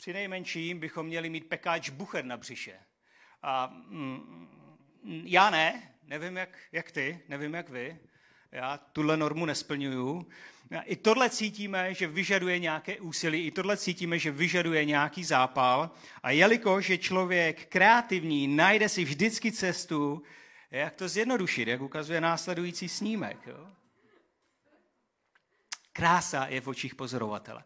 při 0.03 0.13
nejmenším 0.13 0.81
bychom 0.81 1.07
měli 1.07 1.31
mít 1.31 1.49
pekáč 1.49 1.91
bucher 1.91 2.25
na 2.25 2.37
břiše. 2.37 2.79
A 3.43 3.67
mm, 3.67 5.23
já 5.25 5.51
ne, 5.51 5.95
nevím 6.03 6.37
jak, 6.37 6.59
jak 6.73 6.91
ty, 6.91 7.21
nevím 7.29 7.55
jak 7.55 7.69
vy, 7.69 7.99
já 8.53 8.79
tuhle 8.79 9.17
normu 9.17 9.47
nesplňuju. 9.47 10.29
I 10.85 10.97
tohle 10.97 11.31
cítíme, 11.31 11.95
že 11.95 12.07
vyžaduje 12.07 12.59
nějaké 12.59 13.01
úsilí, 13.01 13.47
i 13.47 13.51
tohle 13.51 13.77
cítíme, 13.77 14.19
že 14.19 14.31
vyžaduje 14.31 14.85
nějaký 14.85 15.25
zápal. 15.25 15.91
A 16.23 16.31
jelikož 16.31 16.89
je 16.89 16.99
člověk 16.99 17.67
kreativní, 17.67 18.49
najde 18.49 18.89
si 18.89 19.05
vždycky 19.05 19.53
cestu, 19.53 20.23
Jak 20.71 20.95
to 20.95 21.09
zjednodušit, 21.09 21.69
jak 21.69 21.81
ukazuje 21.81 22.21
následující 22.21 22.89
snímek. 22.89 23.47
Jo? 23.47 23.69
Krása 25.93 26.47
je 26.47 26.61
v 26.61 26.69
očích 26.69 26.95
pozorovatele. 26.95 27.65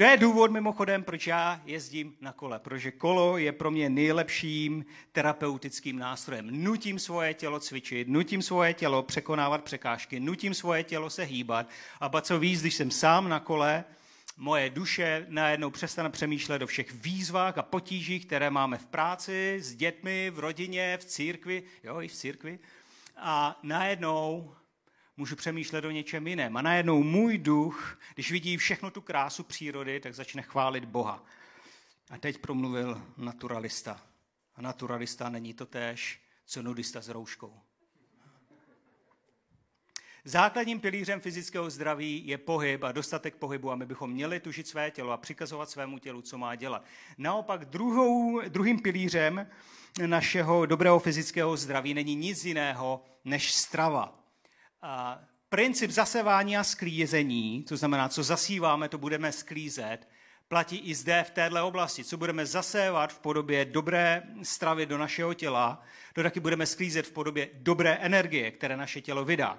To 0.00 0.04
je 0.04 0.16
důvod 0.16 0.50
mimochodem, 0.50 1.02
proč 1.02 1.26
já 1.26 1.60
jezdím 1.64 2.14
na 2.20 2.32
kole, 2.32 2.58
protože 2.58 2.90
kolo 2.90 3.38
je 3.38 3.52
pro 3.52 3.70
mě 3.70 3.90
nejlepším 3.90 4.84
terapeutickým 5.12 5.98
nástrojem. 5.98 6.64
Nutím 6.64 6.98
svoje 6.98 7.34
tělo 7.34 7.60
cvičit, 7.60 8.08
nutím 8.08 8.42
svoje 8.42 8.74
tělo 8.74 9.02
překonávat 9.02 9.64
překážky, 9.64 10.20
nutím 10.20 10.54
svoje 10.54 10.84
tělo 10.84 11.10
se 11.10 11.22
hýbat 11.22 11.68
a 12.00 12.08
ba 12.08 12.20
co 12.20 12.38
víc, 12.38 12.60
když 12.60 12.74
jsem 12.74 12.90
sám 12.90 13.28
na 13.28 13.40
kole, 13.40 13.84
moje 14.36 14.70
duše 14.70 15.26
najednou 15.28 15.70
přestane 15.70 16.10
přemýšlet 16.10 16.62
o 16.62 16.66
všech 16.66 16.92
výzvách 16.92 17.58
a 17.58 17.62
potížích, 17.62 18.26
které 18.26 18.50
máme 18.50 18.78
v 18.78 18.86
práci, 18.86 19.58
s 19.60 19.74
dětmi, 19.74 20.30
v 20.30 20.38
rodině, 20.38 20.98
v 21.00 21.04
církvi, 21.04 21.62
jo, 21.84 22.00
i 22.00 22.08
v 22.08 22.12
církvi. 22.12 22.58
A 23.16 23.58
najednou 23.62 24.54
můžu 25.16 25.36
přemýšlet 25.36 25.84
o 25.84 25.90
něčem 25.90 26.26
jiném. 26.26 26.56
A 26.56 26.62
najednou 26.62 27.02
můj 27.02 27.38
duch, 27.38 27.98
když 28.14 28.32
vidí 28.32 28.56
všechno 28.56 28.90
tu 28.90 29.00
krásu 29.00 29.44
přírody, 29.44 30.00
tak 30.00 30.14
začne 30.14 30.42
chválit 30.42 30.84
Boha. 30.84 31.24
A 32.10 32.18
teď 32.18 32.38
promluvil 32.38 33.02
naturalista. 33.16 34.02
A 34.54 34.62
naturalista 34.62 35.28
není 35.28 35.54
to 35.54 35.66
též, 35.66 36.20
co 36.46 36.62
nudista 36.62 37.00
s 37.00 37.08
rouškou. 37.08 37.60
Základním 40.24 40.80
pilířem 40.80 41.20
fyzického 41.20 41.70
zdraví 41.70 42.26
je 42.26 42.38
pohyb 42.38 42.84
a 42.84 42.92
dostatek 42.92 43.36
pohybu 43.36 43.70
a 43.70 43.76
my 43.76 43.86
bychom 43.86 44.10
měli 44.10 44.40
tužit 44.40 44.68
své 44.68 44.90
tělo 44.90 45.12
a 45.12 45.16
přikazovat 45.16 45.70
svému 45.70 45.98
tělu, 45.98 46.22
co 46.22 46.38
má 46.38 46.54
dělat. 46.54 46.84
Naopak 47.18 47.64
druhou, 47.64 48.40
druhým 48.48 48.82
pilířem 48.82 49.46
našeho 50.06 50.66
dobrého 50.66 50.98
fyzického 50.98 51.56
zdraví 51.56 51.94
není 51.94 52.14
nic 52.14 52.44
jiného 52.44 53.04
než 53.24 53.52
strava. 53.52 54.19
A 54.82 55.20
princip 55.48 55.90
zasevání 55.90 56.56
a 56.56 56.64
sklízení, 56.64 57.62
to 57.68 57.76
znamená, 57.76 58.08
co 58.08 58.22
zasíváme, 58.22 58.88
to 58.88 58.98
budeme 58.98 59.32
sklízet, 59.32 60.08
platí 60.48 60.78
i 60.78 60.94
zde 60.94 61.24
v 61.26 61.30
této 61.30 61.66
oblasti. 61.66 62.04
Co 62.04 62.16
budeme 62.16 62.46
zasévat 62.46 63.12
v 63.12 63.18
podobě 63.18 63.64
dobré 63.64 64.22
stravy 64.42 64.86
do 64.86 64.98
našeho 64.98 65.34
těla, 65.34 65.82
to 66.14 66.22
taky 66.22 66.40
budeme 66.40 66.66
sklízet 66.66 67.06
v 67.06 67.12
podobě 67.12 67.48
dobré 67.54 67.94
energie, 67.94 68.50
které 68.50 68.76
naše 68.76 69.00
tělo 69.00 69.24
vydá. 69.24 69.58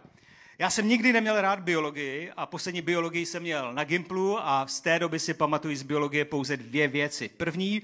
Já 0.58 0.70
jsem 0.70 0.88
nikdy 0.88 1.14
neměl 1.14 1.42
rád 1.42 1.60
biologii 1.60 2.32
a 2.38 2.46
poslední 2.46 2.82
biologii 2.82 3.26
jsem 3.26 3.44
měl 3.44 3.74
na 3.74 3.84
Gimplu 3.84 4.40
a 4.40 4.68
z 4.68 4.82
té 4.82 5.00
doby 5.00 5.20
si 5.20 5.34
pamatuju 5.34 5.76
z 5.76 5.84
biologie 5.84 6.26
pouze 6.26 6.58
dvě 6.58 6.88
věci. 6.88 7.30
První, 7.30 7.82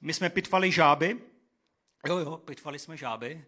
my 0.00 0.14
jsme 0.14 0.30
pitvali 0.30 0.72
žáby, 0.72 1.16
jo, 2.06 2.18
jo, 2.18 2.36
pitvali 2.36 2.78
jsme 2.78 2.96
žáby 2.96 3.44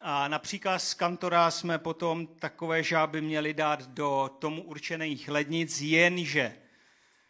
a 0.00 0.28
například 0.28 0.78
z 0.78 0.94
kantora 0.94 1.50
jsme 1.50 1.78
potom 1.78 2.26
takové 2.26 2.82
žáby 2.82 3.20
měli 3.20 3.54
dát 3.54 3.88
do 3.88 4.30
tomu 4.38 4.62
určených 4.62 5.28
lednic, 5.28 5.80
jenže 5.80 6.56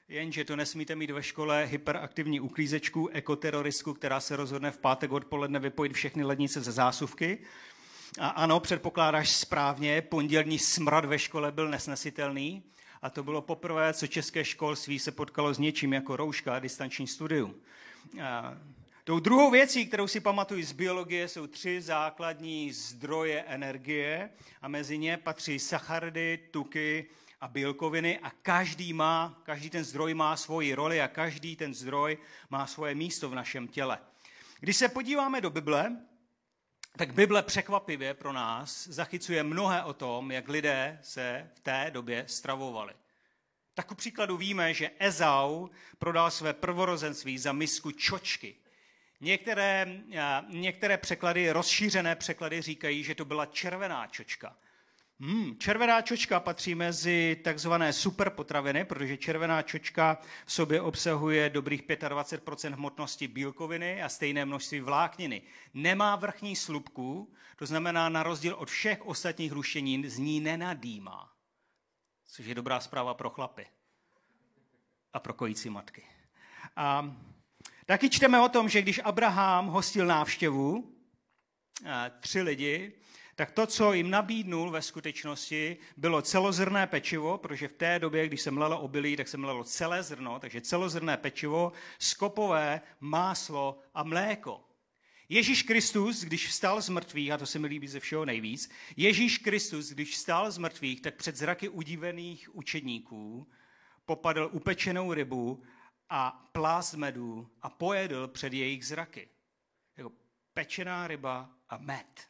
Jenže 0.09 0.45
to 0.45 0.57
nesmíte 0.57 0.97
mít 0.97 1.11
ve 1.11 1.23
škole 1.23 1.65
hyperaktivní 1.65 2.41
uklízečku, 2.41 3.09
ekoteroristku, 3.09 3.95
která 3.95 4.21
se 4.21 4.37
rozhodne 4.37 4.71
v 4.71 4.79
pátek 4.79 5.13
odpoledne 5.13 5.59
vypojit 5.59 5.93
všechny 5.93 6.25
lednice 6.25 6.61
ze 6.61 6.73
zásuvky. 6.73 7.39
A 8.21 8.29
ano, 8.29 8.61
předpokládáš 8.61 9.31
správně, 9.31 10.03
pondělní 10.03 10.59
smrad 10.59 11.05
ve 11.05 11.19
škole 11.19 11.53
byl 11.53 11.69
nesnesitelný. 11.69 12.63
A 13.03 13.11
to 13.11 13.23
bylo 13.23 13.43
poprvé, 13.43 13.93
co 13.93 14.07
české 14.07 14.45
školství 14.45 14.99
se 14.99 15.13
potkalo 15.13 15.55
s 15.55 15.59
něčím 15.59 15.93
jako 15.93 16.17
rouška 16.17 16.57
a 16.57 16.59
distanční 16.59 17.07
studium. 17.07 17.55
A 18.23 18.55
Tou 19.07 19.21
druhou 19.21 19.51
věcí, 19.51 19.87
kterou 19.87 20.09
si 20.09 20.21
pamatuju 20.21 20.63
z 20.63 20.73
biologie, 20.73 21.29
jsou 21.29 21.47
tři 21.47 21.81
základní 21.83 22.73
zdroje 22.73 23.43
energie 23.43 24.31
a 24.63 24.69
mezi 24.69 24.99
ně 24.99 25.17
patří 25.17 25.59
sacharidy, 25.59 26.39
tuky 26.51 27.07
a 27.41 27.49
bílkoviny 27.49 28.19
a 28.19 28.31
každý 28.31 28.93
má, 28.93 29.41
každý 29.43 29.71
ten 29.71 29.85
zdroj 29.85 30.15
má 30.15 30.37
svoji 30.37 30.75
roli 30.75 31.03
a 31.03 31.09
každý 31.09 31.57
ten 31.57 31.75
zdroj 31.75 32.19
má 32.51 32.67
svoje 32.67 32.95
místo 32.95 33.31
v 33.31 33.35
našem 33.35 33.69
těle. 33.69 33.99
Když 34.61 34.77
se 34.77 34.89
podíváme 34.89 35.41
do 35.41 35.51
Bible, 35.51 35.97
tak 36.97 37.15
Bible 37.15 37.43
překvapivě 37.43 38.15
pro 38.15 38.33
nás 38.33 38.87
zachycuje 38.89 39.43
mnohé 39.43 39.85
o 39.85 39.93
tom, 39.93 40.31
jak 40.31 40.49
lidé 40.49 40.99
se 41.03 41.51
v 41.55 41.61
té 41.61 41.91
době 41.91 42.25
stravovali. 42.29 42.95
Tak 43.75 43.87
ku 43.87 43.95
příkladu 43.95 44.37
víme, 44.37 44.75
že 44.75 44.91
Ezau 44.99 45.69
prodal 45.99 46.31
své 46.31 46.53
prvorozenství 46.53 47.39
za 47.39 47.53
misku 47.53 47.91
čočky. 47.91 48.57
Některé, 49.21 49.87
některé 50.49 50.99
překlady, 50.99 51.51
rozšířené 51.51 52.17
překlady 52.17 52.63
říkají, 52.63 53.05
že 53.05 53.15
to 53.15 53.25
byla 53.25 53.47
červená 53.47 54.07
čočka. 54.07 54.57
Hmm, 55.21 55.59
červená 55.59 56.03
čočka 56.03 56.41
patří 56.41 56.75
mezi 56.75 57.37
takzvané 57.45 57.93
superpotraviny, 57.93 58.85
protože 58.85 59.17
červená 59.17 59.63
čočka 59.63 60.19
v 60.45 60.53
sobě 60.53 60.81
obsahuje 60.81 61.51
dobrých 61.51 61.83
25% 61.83 62.75
hmotnosti 62.75 63.29
bílkoviny 63.29 64.03
a 64.03 64.09
stejné 64.09 64.45
množství 64.45 64.81
vlákniny. 64.81 65.43
Nemá 65.75 66.17
vrchní 66.17 66.57
slupku, 66.57 67.33
to 67.57 67.67
znamená 67.67 68.09
na 68.09 68.23
rozdíl 68.23 68.55
od 68.55 68.71
všech 68.71 69.07
ostatních 69.07 69.53
rušenin 69.53 70.11
z 70.11 70.19
ní 70.19 70.41
nenadýmá. 70.41 71.33
Což 72.27 72.47
je 72.47 72.55
dobrá 72.55 72.81
zpráva 72.81 73.15
pro 73.15 73.31
chlapy 73.31 73.67
a 75.13 75.21
pro 75.21 75.35
kojící 75.35 75.71
matky. 75.71 76.03
A 76.77 77.17
Taky 77.87 78.11
čteme 78.11 78.41
o 78.41 78.49
tom, 78.49 78.69
že 78.69 78.83
když 78.83 79.01
Abraham 79.05 79.67
hostil 79.67 80.07
návštěvu, 80.07 80.95
eh, 81.85 82.13
tři 82.21 82.43
lidi, 82.43 82.93
tak 83.35 83.51
to, 83.51 83.67
co 83.67 83.93
jim 83.93 84.11
nabídnul 84.11 84.71
ve 84.71 84.83
skutečnosti, 84.83 85.77
bylo 85.97 86.23
celozrné 86.23 86.87
pečivo, 86.87 87.39
protože 87.39 87.69
v 87.69 87.73
té 87.73 87.99
době, 87.99 88.27
když 88.27 88.41
se 88.41 88.51
mlelo 88.51 88.81
obilí, 88.81 89.17
tak 89.17 89.29
se 89.29 89.37
mlelo 89.37 89.65
celé 89.65 90.03
zrno, 90.03 90.39
takže 90.41 90.61
celozrné 90.61 91.17
pečivo, 91.17 91.73
skopové, 91.99 92.81
máslo 93.01 93.79
a 93.95 94.03
mléko. 94.03 94.65
Ježíš 95.29 95.63
Kristus, 95.63 96.21
když 96.21 96.49
vstal 96.49 96.83
z 96.83 96.89
mrtvých, 96.89 97.31
a 97.31 97.39
to 97.39 97.47
se 97.47 97.59
mi 97.59 97.67
líbí 97.67 97.89
ze 97.89 98.01
všeho 98.01 98.25
nejvíc, 98.25 98.71
Ježíš 98.97 99.39
Kristus, 99.39 99.91
když 99.91 100.11
vstal 100.11 100.51
z 100.51 100.59
mrtvých, 100.59 101.01
tak 101.01 101.17
před 101.17 101.37
zraky 101.37 101.69
udivených 101.69 102.57
učedníků 102.57 103.49
popadl 104.07 104.49
upečenou 104.53 105.13
rybu 105.13 105.63
a 106.11 106.49
plás 106.53 106.95
medu 106.95 107.51
a 107.63 107.71
pojedl 107.71 108.29
před 108.29 108.53
jejich 108.53 108.87
zraky. 108.87 109.29
Jako 109.97 110.13
pečená 110.55 111.07
ryba 111.07 111.51
a 111.69 111.77
med. 111.79 112.29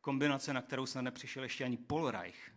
Kombinace, 0.00 0.52
na 0.52 0.62
kterou 0.62 0.86
snad 0.86 1.02
nepřišel 1.02 1.42
ještě 1.42 1.64
ani 1.64 1.76
Polreich. 1.76 2.52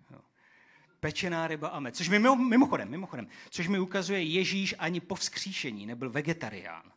Pečená 0.99 1.47
ryba 1.47 1.67
a 1.67 1.79
med. 1.79 1.95
Což 1.95 2.09
mi 2.09 2.19
mimochodem, 2.19 2.89
mimochodem, 2.89 3.27
což 3.49 3.67
mi 3.67 3.79
ukazuje, 3.79 4.23
Ježíš 4.23 4.75
ani 4.79 5.01
po 5.01 5.15
vzkříšení 5.15 5.85
nebyl 5.85 6.09
vegetarián. 6.09 6.91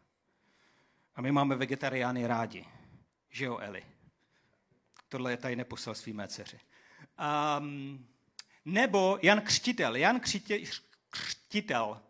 A 1.14 1.20
my 1.20 1.32
máme 1.32 1.56
vegetariány 1.56 2.26
rádi. 2.26 2.64
Že 3.30 3.44
jo, 3.44 3.58
Eli? 3.58 3.86
Tohle 5.08 5.30
je 5.30 5.36
tajné 5.36 5.64
poselství 5.64 6.12
mé 6.12 6.28
dceři. 6.28 6.60
Um, 7.58 8.06
nebo 8.64 9.18
Jan 9.22 9.40
Křtitel. 9.40 9.96
Jan 9.96 10.20
Křtitel 11.10 12.02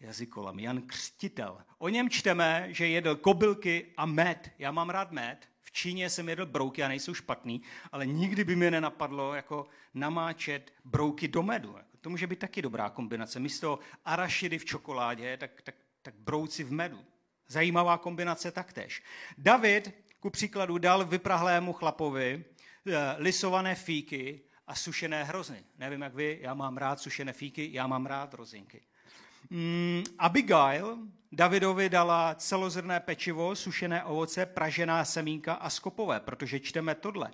jazykolam, 0.00 0.58
Jan 0.58 0.82
Křtitel. 0.82 1.58
O 1.78 1.88
něm 1.88 2.10
čteme, 2.10 2.66
že 2.70 2.88
jedl 2.88 3.16
kobylky 3.16 3.92
a 3.96 4.06
med. 4.06 4.50
Já 4.58 4.70
mám 4.70 4.90
rád 4.90 5.12
med. 5.12 5.48
V 5.62 5.72
Číně 5.72 6.10
jsem 6.10 6.28
jedl 6.28 6.46
brouky 6.46 6.82
a 6.82 6.88
nejsou 6.88 7.14
špatný, 7.14 7.62
ale 7.92 8.06
nikdy 8.06 8.44
by 8.44 8.56
mě 8.56 8.70
nenapadlo 8.70 9.34
jako 9.34 9.66
namáčet 9.94 10.72
brouky 10.84 11.28
do 11.28 11.42
medu. 11.42 11.76
To 12.00 12.10
může 12.10 12.26
být 12.26 12.38
taky 12.38 12.62
dobrá 12.62 12.90
kombinace. 12.90 13.40
Místo 13.40 13.78
arašidy 14.04 14.58
v 14.58 14.64
čokoládě, 14.64 15.36
tak, 15.36 15.62
tak, 15.62 15.74
tak 16.02 16.14
brouci 16.14 16.64
v 16.64 16.72
medu. 16.72 17.04
Zajímavá 17.48 17.98
kombinace 17.98 18.50
taktéž. 18.50 19.02
David, 19.38 19.94
ku 20.20 20.30
příkladu, 20.30 20.78
dal 20.78 21.04
vyprahlému 21.04 21.72
chlapovi 21.72 22.44
eh, 22.86 23.14
lisované 23.18 23.74
fíky 23.74 24.40
a 24.66 24.74
sušené 24.74 25.24
hrozny. 25.24 25.64
Nevím, 25.78 26.02
jak 26.02 26.14
vy, 26.14 26.38
já 26.42 26.54
mám 26.54 26.76
rád 26.76 27.00
sušené 27.00 27.32
fíky, 27.32 27.70
já 27.72 27.86
mám 27.86 28.06
rád 28.06 28.34
rozinky. 28.34 28.82
Mm, 29.50 30.02
Abigail 30.18 30.98
Davidovi 31.34 31.88
dala 31.88 32.34
celozrné 32.34 33.00
pečivo, 33.00 33.56
sušené 33.56 34.04
ovoce, 34.04 34.46
pražená 34.46 35.04
semínka 35.04 35.54
a 35.54 35.70
skopové, 35.70 36.20
protože 36.20 36.60
čteme 36.60 36.94
tohle. 36.94 37.30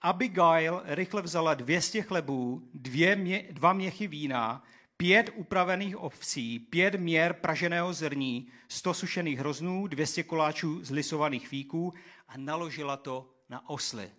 Abigail 0.00 0.82
rychle 0.84 1.22
vzala 1.22 1.54
200 1.54 2.02
chlebů, 2.02 2.68
dvě 2.74 3.16
mě, 3.16 3.48
dva 3.50 3.72
měchy 3.72 4.06
vína, 4.06 4.62
pět 4.96 5.30
upravených 5.34 5.96
ovcí, 5.96 6.58
pět 6.58 6.94
měr 6.94 7.32
praženého 7.32 7.92
zrní, 7.92 8.48
sto 8.68 8.94
sušených 8.94 9.38
hroznů, 9.38 9.86
200 9.86 10.22
koláčů 10.22 10.84
z 10.84 10.90
lisovaných 10.90 11.48
fíků 11.48 11.94
a 12.28 12.36
naložila 12.36 12.96
to 12.96 13.30
na 13.48 13.68
osly. 13.68 14.10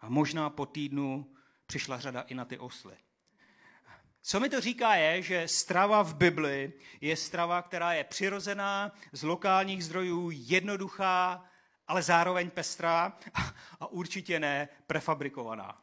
A 0.00 0.08
možná 0.08 0.50
po 0.50 0.66
týdnu 0.66 1.26
přišla 1.66 2.00
řada 2.00 2.20
i 2.20 2.34
na 2.34 2.44
ty 2.44 2.58
osly. 2.58 2.94
Co 4.28 4.40
mi 4.40 4.48
to 4.48 4.60
říká 4.60 4.94
je, 4.94 5.22
že 5.22 5.48
strava 5.48 6.02
v 6.02 6.14
Bibli 6.14 6.72
je 7.00 7.16
strava, 7.16 7.62
která 7.62 7.92
je 7.92 8.04
přirozená, 8.04 8.92
z 9.12 9.22
lokálních 9.22 9.84
zdrojů, 9.84 10.30
jednoduchá 10.32 11.44
ale 11.88 12.02
zároveň 12.02 12.50
pestrá 12.50 13.18
a 13.80 13.86
určitě 13.86 14.40
ne 14.40 14.68
prefabrikovaná. 14.86 15.82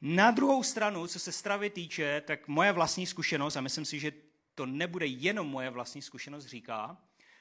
Na 0.00 0.30
druhou 0.30 0.62
stranu, 0.62 1.06
co 1.06 1.18
se 1.18 1.32
stravy 1.32 1.70
týče, 1.70 2.20
tak 2.20 2.48
moje 2.48 2.72
vlastní 2.72 3.06
zkušenost, 3.06 3.56
a 3.56 3.60
myslím 3.60 3.84
si, 3.84 4.00
že 4.00 4.12
to 4.54 4.66
nebude 4.66 5.06
jenom 5.06 5.46
moje 5.46 5.70
vlastní 5.70 6.02
zkušenost, 6.02 6.46
říká, 6.46 6.96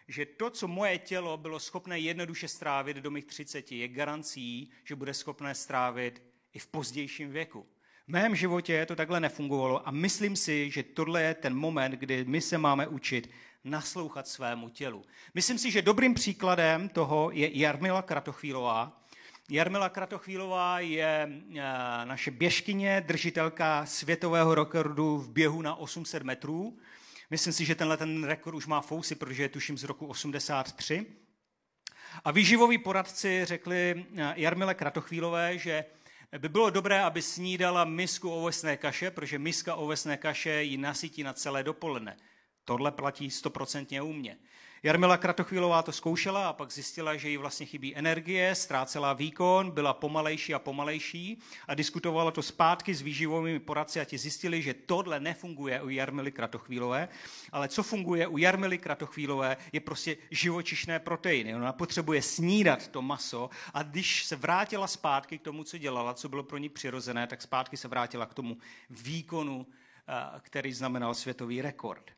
že 0.07 0.25
to, 0.25 0.49
co 0.49 0.67
moje 0.67 0.97
tělo 0.97 1.37
bylo 1.37 1.59
schopné 1.59 1.99
jednoduše 1.99 2.47
strávit 2.47 2.97
do 2.97 3.11
mých 3.11 3.25
30, 3.25 3.71
je 3.71 3.87
garancí, 3.87 4.71
že 4.83 4.95
bude 4.95 5.13
schopné 5.13 5.55
strávit 5.55 6.23
i 6.53 6.59
v 6.59 6.67
pozdějším 6.67 7.31
věku. 7.31 7.72
V 8.07 8.11
mém 8.11 8.35
životě 8.35 8.85
to 8.85 8.95
takhle 8.95 9.19
nefungovalo 9.19 9.87
a 9.87 9.91
myslím 9.91 10.35
si, 10.35 10.71
že 10.71 10.83
tohle 10.83 11.23
je 11.23 11.33
ten 11.33 11.55
moment, 11.55 11.91
kdy 11.91 12.25
my 12.25 12.41
se 12.41 12.57
máme 12.57 12.87
učit 12.87 13.29
naslouchat 13.63 14.27
svému 14.27 14.69
tělu. 14.69 15.05
Myslím 15.33 15.57
si, 15.57 15.71
že 15.71 15.81
dobrým 15.81 16.13
příkladem 16.13 16.89
toho 16.89 17.31
je 17.33 17.59
Jarmila 17.59 18.01
Kratochvílová. 18.01 19.03
Jarmila 19.49 19.89
Kratochvílová 19.89 20.79
je 20.79 21.29
eh, 21.55 21.61
naše 22.05 22.31
běžkyně, 22.31 23.03
držitelka 23.07 23.85
světového 23.85 24.55
rekordu 24.55 25.17
v 25.17 25.29
běhu 25.29 25.61
na 25.61 25.75
800 25.75 26.23
metrů. 26.23 26.77
Myslím 27.29 27.53
si, 27.53 27.65
že 27.65 27.75
tenhle 27.75 27.97
ten 27.97 28.23
rekord 28.23 28.55
už 28.55 28.67
má 28.67 28.81
fousy, 28.81 29.15
protože 29.15 29.43
je 29.43 29.49
tuším 29.49 29.77
z 29.77 29.83
roku 29.83 30.07
83. 30.07 31.05
A 32.25 32.31
výživoví 32.31 32.77
poradci 32.77 33.41
řekli 33.45 34.05
eh, 34.17 34.33
Jarmile 34.35 34.73
Kratochvílové, 34.73 35.57
že 35.57 35.85
by 36.39 36.49
bylo 36.49 36.69
dobré, 36.69 37.01
aby 37.01 37.21
snídala 37.21 37.85
misku 37.85 38.29
ovesné 38.31 38.77
kaše, 38.77 39.11
protože 39.11 39.39
miska 39.39 39.75
ovesné 39.75 40.17
kaše 40.17 40.63
ji 40.63 40.77
nasytí 40.77 41.23
na 41.23 41.33
celé 41.33 41.63
dopoledne. 41.63 42.17
Tohle 42.65 42.91
platí 42.91 43.31
stoprocentně 43.31 44.01
u 44.01 44.13
mě. 44.13 44.37
Jarmila 44.85 45.17
Kratochvílová 45.17 45.81
to 45.81 45.91
zkoušela 45.91 46.49
a 46.49 46.53
pak 46.53 46.71
zjistila, 46.71 47.15
že 47.15 47.29
jí 47.29 47.37
vlastně 47.37 47.65
chybí 47.65 47.95
energie, 47.95 48.55
ztrácela 48.55 49.13
výkon, 49.13 49.71
byla 49.71 49.93
pomalejší 49.93 50.53
a 50.53 50.59
pomalejší 50.59 51.39
a 51.67 51.73
diskutovala 51.73 52.31
to 52.31 52.41
zpátky 52.41 52.95
s 52.95 53.01
výživovými 53.01 53.59
poradci 53.59 53.99
a 53.99 54.05
ti 54.05 54.17
zjistili, 54.17 54.61
že 54.61 54.73
tohle 54.73 55.19
nefunguje 55.19 55.81
u 55.81 55.89
Jarmily 55.89 56.31
Kratochvílové, 56.31 57.09
ale 57.51 57.67
co 57.67 57.83
funguje 57.83 58.27
u 58.27 58.37
Jarmily 58.37 58.77
Kratochvílové 58.77 59.57
je 59.71 59.79
prostě 59.79 60.17
živočišné 60.31 60.99
proteiny. 60.99 61.55
Ona 61.55 61.73
potřebuje 61.73 62.21
snídat 62.21 62.87
to 62.87 63.01
maso 63.01 63.49
a 63.73 63.83
když 63.83 64.25
se 64.25 64.35
vrátila 64.35 64.87
zpátky 64.87 65.37
k 65.37 65.41
tomu, 65.41 65.63
co 65.63 65.77
dělala, 65.77 66.13
co 66.13 66.29
bylo 66.29 66.43
pro 66.43 66.57
ní 66.57 66.69
přirozené, 66.69 67.27
tak 67.27 67.41
zpátky 67.41 67.77
se 67.77 67.87
vrátila 67.87 68.25
k 68.25 68.33
tomu 68.33 68.57
výkonu, 68.89 69.67
eh, 70.07 70.39
který 70.39 70.73
znamenal 70.73 71.13
světový 71.13 71.61
rekord. 71.61 72.11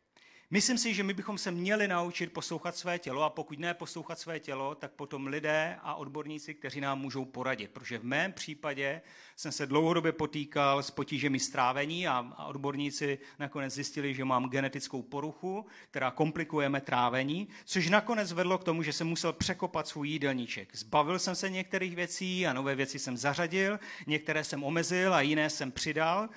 Myslím 0.52 0.78
si, 0.78 0.94
že 0.94 1.04
my 1.04 1.14
bychom 1.14 1.38
se 1.38 1.52
měli 1.52 1.88
naučit 1.88 2.34
poslouchat 2.34 2.78
své 2.78 3.00
tělo 3.00 3.24
a 3.24 3.30
pokud 3.30 3.60
ne 3.60 3.74
poslouchat 3.74 4.20
své 4.20 4.40
tělo, 4.40 4.76
tak 4.76 4.92
potom 4.92 5.28
lidé 5.28 5.78
a 5.82 5.96
odborníci, 5.96 6.54
kteří 6.54 6.82
nám 6.82 7.02
můžou 7.02 7.26
poradit. 7.26 7.72
Protože 7.72 7.98
v 7.98 8.04
mém 8.04 8.34
případě 8.34 9.02
jsem 9.36 9.52
se 9.52 9.66
dlouhodobě 9.66 10.12
potýkal 10.12 10.84
s 10.84 10.92
potížemi 10.92 11.40
strávení 11.40 12.08
a, 12.08 12.46
odborníci 12.48 13.20
nakonec 13.40 13.74
zjistili, 13.74 14.14
že 14.14 14.26
mám 14.26 14.50
genetickou 14.50 15.02
poruchu, 15.02 15.66
která 15.90 16.12
komplikuje 16.12 16.70
mé 16.70 16.82
trávení, 16.82 17.48
což 17.66 17.90
nakonec 17.90 18.32
vedlo 18.32 18.58
k 18.58 18.64
tomu, 18.64 18.84
že 18.84 18.94
jsem 18.94 19.08
musel 19.08 19.34
překopat 19.34 19.88
svůj 19.88 20.10
jídelníček. 20.10 20.76
Zbavil 20.76 21.20
jsem 21.20 21.36
se 21.36 21.50
některých 21.50 21.96
věcí 21.96 22.48
a 22.48 22.54
nové 22.54 22.76
věci 22.76 23.00
jsem 23.00 23.18
zařadil, 23.18 23.80
některé 24.08 24.44
jsem 24.44 24.64
omezil 24.64 25.14
a 25.14 25.22
jiné 25.22 25.50
jsem 25.50 25.72
přidal. 25.72 26.30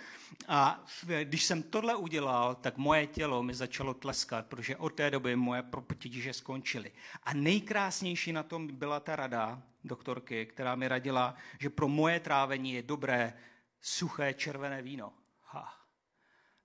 A 0.48 0.84
když 1.22 1.44
jsem 1.44 1.62
tohle 1.62 1.96
udělal, 1.96 2.54
tak 2.54 2.76
moje 2.76 3.06
tělo 3.06 3.42
mi 3.42 3.54
začalo 3.54 3.94
tleskat, 3.94 4.46
protože 4.46 4.76
od 4.76 4.94
té 4.94 5.10
doby 5.10 5.36
moje 5.36 5.62
potíže 5.62 6.32
skončily. 6.32 6.92
A 7.22 7.34
nejkrásnější 7.34 8.32
na 8.32 8.42
tom 8.42 8.66
byla 8.66 9.00
ta 9.00 9.16
rada 9.16 9.62
doktorky, 9.84 10.46
která 10.46 10.74
mi 10.74 10.88
radila, 10.88 11.34
že 11.58 11.70
pro 11.70 11.88
moje 11.88 12.20
trávení 12.20 12.72
je 12.72 12.82
dobré 12.82 13.38
suché 13.80 14.34
červené 14.34 14.82
víno. 14.82 15.12
Ha. 15.42 15.74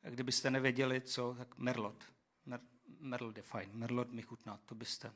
A 0.04 0.10
kdybyste 0.10 0.52
nevěděli, 0.52 1.02
co, 1.02 1.36
tak 1.38 1.58
Merlot. 1.58 2.04
Mer, 2.46 2.60
Merlot 3.00 3.38
je 3.38 3.44
fajn. 3.44 3.70
Merlot 3.74 4.12
mi 4.12 4.22
chutná, 4.22 4.60
to 4.66 4.76
byste 4.76 5.12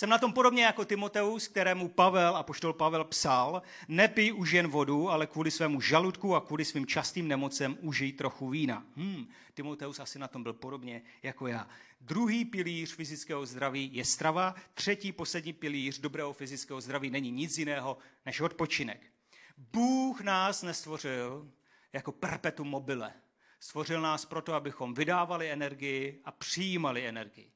jsem 0.00 0.10
na 0.10 0.18
tom 0.18 0.32
podobně 0.32 0.64
jako 0.64 0.84
Timoteus, 0.84 1.48
kterému 1.48 1.88
Pavel 1.88 2.36
a 2.36 2.42
poštol 2.42 2.72
Pavel 2.72 3.04
psal, 3.04 3.62
nepij 3.88 4.32
už 4.32 4.50
jen 4.50 4.68
vodu, 4.68 5.10
ale 5.10 5.26
kvůli 5.26 5.50
svému 5.50 5.80
žaludku 5.80 6.34
a 6.34 6.40
kvůli 6.40 6.64
svým 6.64 6.86
častým 6.86 7.28
nemocem 7.28 7.78
užij 7.80 8.12
trochu 8.12 8.48
vína. 8.48 8.86
Hmm, 8.96 9.28
Timoteus 9.54 10.00
asi 10.00 10.18
na 10.18 10.28
tom 10.28 10.42
byl 10.42 10.52
podobně 10.52 11.02
jako 11.22 11.46
já. 11.46 11.68
Druhý 12.00 12.44
pilíř 12.44 12.94
fyzického 12.94 13.46
zdraví 13.46 13.90
je 13.92 14.04
strava, 14.04 14.54
třetí, 14.74 15.12
poslední 15.12 15.52
pilíř 15.52 15.98
dobrého 15.98 16.32
fyzického 16.32 16.80
zdraví 16.80 17.10
není 17.10 17.30
nic 17.30 17.58
jiného 17.58 17.98
než 18.26 18.40
odpočinek. 18.40 19.12
Bůh 19.72 20.20
nás 20.20 20.62
nestvořil 20.62 21.50
jako 21.92 22.12
perpetuum 22.12 22.68
mobile. 22.68 23.12
Stvořil 23.60 24.00
nás 24.00 24.24
proto, 24.24 24.54
abychom 24.54 24.94
vydávali 24.94 25.50
energii 25.50 26.20
a 26.24 26.32
přijímali 26.32 27.08
energii. 27.08 27.52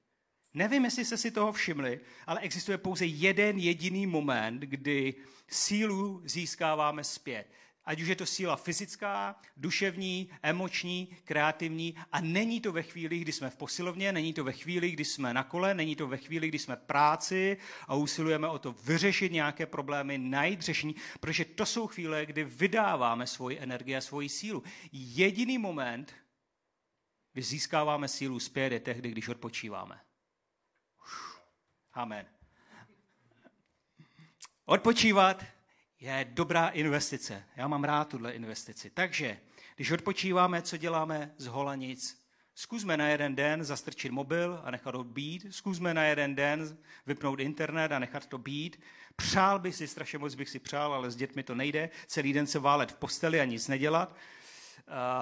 Nevím, 0.55 0.85
jestli 0.85 1.05
jste 1.05 1.17
si 1.17 1.31
toho 1.31 1.53
všimli, 1.53 2.01
ale 2.27 2.40
existuje 2.40 2.79
pouze 2.79 3.07
jeden 3.07 3.59
jediný 3.59 4.07
moment, 4.07 4.61
kdy 4.61 5.14
sílu 5.49 6.23
získáváme 6.25 7.05
zpět. 7.05 7.47
Ať 7.85 8.01
už 8.01 8.09
je 8.09 8.17
to 8.17 8.27
síla 8.27 8.57
fyzická, 8.57 9.37
duševní, 9.57 10.31
emoční, 10.43 11.17
kreativní 11.25 11.95
a 12.12 12.21
není 12.21 12.61
to 12.61 12.73
ve 12.73 12.83
chvíli, 12.83 13.19
kdy 13.19 13.33
jsme 13.33 13.51
v 13.51 13.57
posilovně, 13.57 14.12
není 14.12 14.33
to 14.33 14.45
ve 14.45 14.53
chvíli, 14.53 14.90
kdy 14.90 15.05
jsme 15.05 15.35
na 15.35 15.45
kole, 15.45 15.75
není 15.75 15.97
to 15.97 16.07
ve 16.07 16.17
chvíli, 16.17 16.49
kdy 16.49 16.59
jsme 16.59 16.77
práci 16.77 17.57
a 17.88 17.95
usilujeme 17.95 18.49
o 18.49 18.59
to 18.59 18.73
vyřešit 18.73 19.33
nějaké 19.33 19.67
problémy, 19.67 20.19
najít 20.19 20.62
řešení, 20.62 20.95
protože 21.21 21.45
to 21.45 21.67
jsou 21.67 21.87
chvíle, 21.87 22.27
kdy 22.27 22.45
vydáváme 22.45 23.27
svoji 23.27 23.59
energii 23.59 23.97
a 23.97 24.01
svoji 24.01 24.29
sílu. 24.29 24.62
Jediný 24.93 25.59
moment, 25.59 26.14
kdy 27.33 27.43
získáváme 27.43 28.09
sílu 28.09 28.40
zpět, 28.40 28.73
je 28.73 28.81
tehdy, 28.81 29.11
když 29.11 29.29
odpočíváme. 29.29 30.04
Amen. 31.95 32.27
Odpočívat 34.65 35.45
je 36.01 36.27
dobrá 36.31 36.69
investice. 36.69 37.45
Já 37.57 37.69
mám 37.69 37.85
rád 37.85 38.09
tuhle 38.09 38.33
investici. 38.33 38.91
Takže, 38.91 39.39
když 39.77 39.91
odpočíváme, 39.91 40.63
co 40.63 40.77
děláme 40.77 41.35
z 41.37 41.47
holanic? 41.47 42.25
Zkusme 42.55 42.97
na 42.97 43.07
jeden 43.07 43.35
den 43.35 43.65
zastrčit 43.65 44.13
mobil 44.13 44.61
a 44.65 44.71
nechat 44.71 44.95
ho 44.95 45.05
být. 45.05 45.47
Zkusme 45.51 45.95
na 45.95 46.05
jeden 46.05 46.35
den 46.35 46.79
vypnout 47.07 47.41
internet 47.41 47.93
a 47.93 47.99
nechat 47.99 48.27
to 48.27 48.39
být. 48.39 48.81
Přál 49.17 49.59
bych 49.59 49.75
si, 49.75 49.89
strašně 49.89 50.19
moc 50.19 50.35
bych 50.35 50.49
si 50.49 50.59
přál, 50.59 50.95
ale 50.95 51.11
s 51.11 51.17
dětmi 51.17 51.43
to 51.43 51.55
nejde. 51.55 51.91
Celý 52.07 52.33
den 52.33 52.47
se 52.47 52.59
válet 52.59 52.93
v 52.93 52.97
posteli 52.97 53.41
a 53.41 53.45
nic 53.45 53.69
nedělat. 53.69 54.17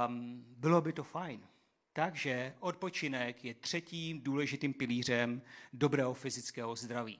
Um, 0.07 0.45
bylo 0.47 0.81
by 0.81 0.93
to 0.93 1.03
fajn. 1.03 1.41
Takže 1.93 2.55
odpočinek 2.61 3.45
je 3.45 3.55
třetím 3.55 4.21
důležitým 4.21 4.75
pilířem 4.75 5.43
dobrého 5.73 6.15
fyzického 6.15 6.77
zdraví. 6.77 7.19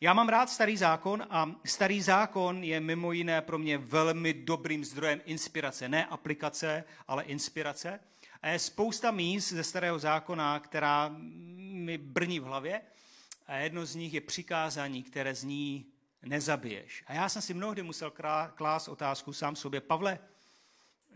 Já 0.00 0.14
mám 0.14 0.28
rád 0.28 0.50
starý 0.50 0.76
zákon 0.76 1.26
a 1.30 1.52
starý 1.64 2.02
zákon 2.02 2.64
je 2.64 2.80
mimo 2.80 3.12
jiné 3.12 3.40
pro 3.40 3.58
mě 3.58 3.78
velmi 3.78 4.34
dobrým 4.34 4.84
zdrojem 4.84 5.20
inspirace. 5.24 5.88
Ne 5.88 6.06
aplikace, 6.06 6.84
ale 7.08 7.24
inspirace. 7.24 8.00
A 8.42 8.48
je 8.48 8.58
spousta 8.58 9.10
míst 9.10 9.48
ze 9.48 9.64
starého 9.64 9.98
zákona, 9.98 10.60
která 10.60 11.14
mi 11.18 11.98
brní 11.98 12.40
v 12.40 12.44
hlavě. 12.44 12.82
A 13.46 13.54
jedno 13.54 13.86
z 13.86 13.94
nich 13.94 14.14
je 14.14 14.20
přikázání, 14.20 15.02
které 15.02 15.34
zní 15.34 15.86
nezabiješ. 16.22 17.04
A 17.06 17.12
já 17.12 17.28
jsem 17.28 17.42
si 17.42 17.54
mnohdy 17.54 17.82
musel 17.82 18.12
klást 18.54 18.88
otázku 18.88 19.32
sám 19.32 19.56
sobě, 19.56 19.80
Pavle, 19.80 20.18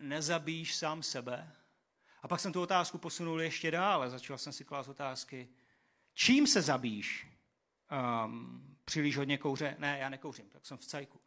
nezabíš 0.01 0.75
sám 0.75 1.03
sebe? 1.03 1.53
A 2.23 2.29
pak 2.29 2.41
jsem 2.41 2.53
tu 2.53 2.63
otázku 2.63 2.99
posunul 2.99 3.41
ještě 3.41 3.71
dál 3.71 4.03
a 4.03 4.09
začal 4.09 4.39
jsem 4.39 4.53
si 4.53 4.65
klást 4.65 4.89
otázky. 4.89 5.49
Čím 6.15 6.47
se 6.47 6.63
zabíš? 6.63 7.27
Um, 8.25 8.77
příliš 8.85 9.17
hodně 9.17 9.39
kouře? 9.39 9.77
Ne, 9.79 9.99
já 9.99 10.09
nekouřím, 10.09 10.49
tak 10.49 10.67
jsem 10.67 10.77
v 10.77 10.85
cajku. 10.85 11.21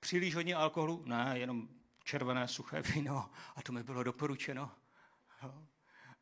Příliš 0.00 0.34
hodně 0.34 0.54
alkoholu? 0.54 1.02
Ne, 1.06 1.32
jenom 1.34 1.68
červené 2.04 2.48
suché 2.48 2.82
víno 2.94 3.30
a 3.56 3.62
to 3.62 3.72
mi 3.72 3.82
bylo 3.82 4.02
doporučeno. 4.02 4.70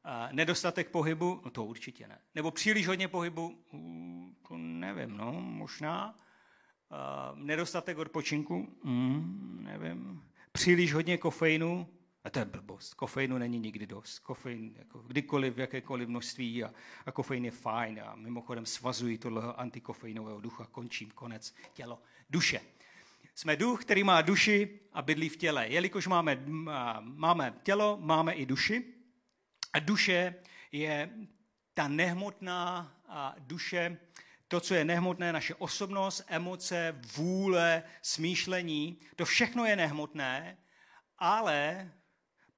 A 0.04 0.28
nedostatek 0.32 0.90
pohybu? 0.90 1.40
No 1.44 1.50
to 1.50 1.64
určitě 1.64 2.08
ne. 2.08 2.18
Nebo 2.34 2.50
příliš 2.50 2.86
hodně 2.86 3.08
pohybu? 3.08 3.64
Uh, 3.72 4.30
to 4.48 4.56
nevím, 4.56 5.16
no, 5.16 5.32
možná. 5.32 6.16
Uh, 6.90 7.38
nedostatek 7.38 7.98
odpočinku? 7.98 8.78
Mm, 8.84 9.58
nevím. 9.62 10.22
Příliš 10.52 10.94
hodně 10.94 11.18
kofeinu? 11.18 11.97
A 12.28 12.30
to 12.30 12.38
je 12.38 12.44
blbost. 12.44 12.94
Kofeinu 12.94 13.38
není 13.38 13.58
nikdy 13.58 13.86
dost. 13.86 14.18
Kofein 14.18 14.74
jako 14.78 14.98
kdykoliv, 14.98 15.54
v 15.54 15.58
jakékoliv 15.58 16.08
množství 16.08 16.64
a, 16.64 16.72
a 17.06 17.12
kofein 17.12 17.44
je 17.44 17.50
fajn. 17.50 18.00
A 18.04 18.14
mimochodem 18.14 18.66
svazují 18.66 19.18
tohle 19.18 19.54
antikofeinového 19.54 20.40
ducha. 20.40 20.66
Končím, 20.66 21.10
konec. 21.10 21.54
Tělo. 21.72 22.02
Duše. 22.30 22.60
Jsme 23.34 23.56
duch, 23.56 23.84
který 23.84 24.04
má 24.04 24.22
duši 24.22 24.80
a 24.92 25.02
bydlí 25.02 25.28
v 25.28 25.36
těle. 25.36 25.68
Jelikož 25.68 26.06
máme, 26.06 26.42
máme 27.00 27.54
tělo, 27.62 27.98
máme 28.00 28.32
i 28.32 28.46
duši. 28.46 28.84
A 29.72 29.78
duše 29.78 30.34
je 30.72 31.10
ta 31.74 31.88
nehmotná 31.88 32.94
duše, 33.38 33.98
to, 34.48 34.60
co 34.60 34.74
je 34.74 34.84
nehmotné, 34.84 35.32
naše 35.32 35.54
osobnost, 35.54 36.24
emoce, 36.26 37.00
vůle, 37.16 37.82
smýšlení, 38.02 38.98
to 39.16 39.24
všechno 39.24 39.64
je 39.64 39.76
nehmotné, 39.76 40.58
ale 41.18 41.90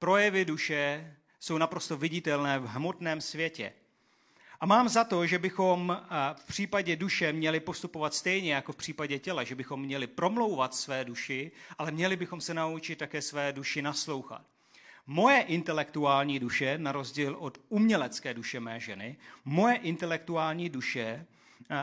projevy 0.01 0.45
duše 0.45 1.13
jsou 1.39 1.57
naprosto 1.57 1.97
viditelné 1.97 2.59
v 2.59 2.65
hmotném 2.65 3.21
světě. 3.21 3.73
A 4.59 4.65
mám 4.65 4.89
za 4.89 5.03
to, 5.03 5.25
že 5.25 5.39
bychom 5.39 6.01
v 6.35 6.47
případě 6.47 6.95
duše 6.95 7.33
měli 7.33 7.59
postupovat 7.59 8.13
stejně 8.13 8.53
jako 8.53 8.71
v 8.71 8.75
případě 8.75 9.19
těla, 9.19 9.43
že 9.43 9.55
bychom 9.55 9.81
měli 9.81 10.07
promlouvat 10.07 10.75
své 10.75 11.05
duši, 11.05 11.51
ale 11.77 11.91
měli 11.91 12.15
bychom 12.15 12.41
se 12.41 12.53
naučit 12.53 12.95
také 12.95 13.21
své 13.21 13.53
duši 13.53 13.81
naslouchat. 13.81 14.41
Moje 15.07 15.41
intelektuální 15.41 16.39
duše, 16.39 16.77
na 16.77 16.91
rozdíl 16.91 17.35
od 17.39 17.57
umělecké 17.69 18.33
duše 18.33 18.59
mé 18.59 18.79
ženy, 18.79 19.17
moje 19.45 19.75
intelektuální 19.75 20.69
duše 20.69 21.25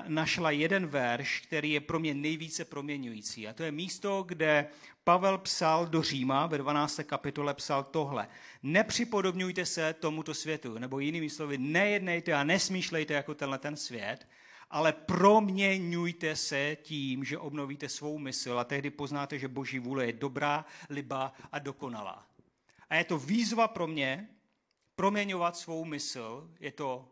našla 0.09 0.51
jeden 0.51 0.87
verš, 0.87 1.41
který 1.41 1.73
je 1.73 1.81
pro 1.81 1.99
mě 1.99 2.15
nejvíce 2.15 2.65
proměňující. 2.65 3.49
A 3.49 3.53
to 3.53 3.63
je 3.63 3.73
místo, 3.73 4.23
kde 4.23 4.67
Pavel 5.05 5.39
psal 5.39 5.87
do 5.87 6.03
Říma, 6.03 6.47
ve 6.47 6.59
12. 6.59 7.01
kapitole 7.07 7.55
psal 7.55 7.85
tohle. 7.85 8.29
Nepřipodobňujte 8.63 9.67
se 9.67 9.93
tomuto 9.93 10.35
světu, 10.35 10.79
nebo 10.79 10.99
jinými 10.99 11.31
slovy, 11.31 11.59
nejednejte 11.59 12.35
a 12.35 12.45
nesmýšlejte 12.45 13.15
jako 13.15 13.35
tenhle 13.35 13.59
ten 13.59 13.77
svět, 13.77 14.29
ale 14.71 14.93
proměňujte 14.93 16.37
se 16.37 16.77
tím, 16.83 17.25
že 17.25 17.39
obnovíte 17.39 17.89
svou 17.89 18.19
mysl 18.19 18.59
a 18.59 18.65
tehdy 18.65 18.91
poznáte, 18.91 19.39
že 19.39 19.49
boží 19.49 19.79
vůle 19.79 20.07
je 20.07 20.13
dobrá, 20.13 20.65
liba 20.91 21.33
a 21.53 21.59
dokonalá. 21.59 22.27
A 22.91 22.95
je 22.95 23.05
to 23.05 23.19
výzva 23.19 23.69
pro 23.69 23.87
mě 23.87 24.29
proměňovat 24.97 25.57
svou 25.57 25.85
mysl, 25.85 26.51
je 26.61 26.73
to 26.73 27.09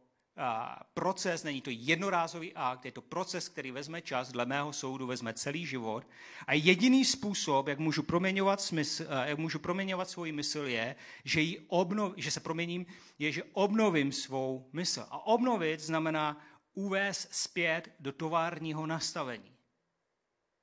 proces, 0.94 1.44
není 1.44 1.60
to 1.60 1.70
jednorázový 1.72 2.52
akt, 2.54 2.84
je 2.84 2.92
to 2.92 3.02
proces, 3.02 3.48
který 3.48 3.70
vezme 3.70 4.02
čas, 4.02 4.32
dle 4.32 4.46
mého 4.46 4.72
soudu 4.72 5.06
vezme 5.06 5.34
celý 5.34 5.66
život. 5.66 6.08
A 6.46 6.52
jediný 6.52 7.04
způsob, 7.04 7.68
jak 7.68 7.78
můžu 7.78 8.02
proměňovat, 8.02 8.60
smysl, 8.60 9.06
jak 9.24 9.38
můžu 9.38 9.58
proměňovat 9.58 10.10
svou 10.10 10.32
mysl, 10.32 10.58
je, 10.58 10.96
že, 11.24 11.40
ji 11.40 11.60
obnov, 11.68 12.12
že 12.16 12.30
se 12.30 12.40
proměním, 12.40 12.86
je, 13.18 13.32
že 13.32 13.42
obnovím 13.52 14.12
svou 14.12 14.70
mysl. 14.72 15.06
A 15.10 15.26
obnovit 15.26 15.80
znamená 15.80 16.46
uvést 16.74 17.28
zpět 17.34 17.94
do 18.00 18.12
továrního 18.12 18.86
nastavení. 18.86 19.56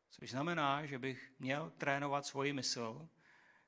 Což 0.10 0.32
znamená, 0.32 0.86
že 0.86 1.00
bych 1.00 1.32
měl 1.40 1.72
trénovat 1.78 2.26
svoji 2.26 2.54
mysl 2.54 3.10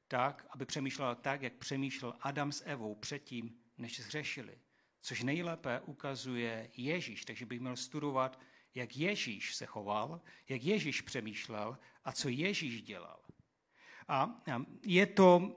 tak, 0.08 0.48
aby 0.50 0.66
přemýšlel 0.66 1.16
tak, 1.16 1.42
jak 1.42 1.54
přemýšlel 1.54 2.14
Adam 2.22 2.52
s 2.52 2.66
Evou 2.66 2.96
předtím, 2.96 3.58
než 3.78 4.02
zřešili 4.02 4.58
což 5.06 5.24
nejlépe 5.24 5.82
ukazuje 5.86 6.70
Ježíš. 6.78 7.26
Takže 7.26 7.46
bych 7.46 7.60
měl 7.60 7.76
studovat, 7.76 8.40
jak 8.76 8.98
Ježíš 8.98 9.56
se 9.56 9.66
choval, 9.66 10.22
jak 10.50 10.64
Ježíš 10.64 11.02
přemýšlel 11.02 11.78
a 12.06 12.12
co 12.12 12.30
Ježíš 12.30 12.82
dělal. 12.82 13.20
A 14.08 14.42
je 14.86 15.06
to, 15.06 15.56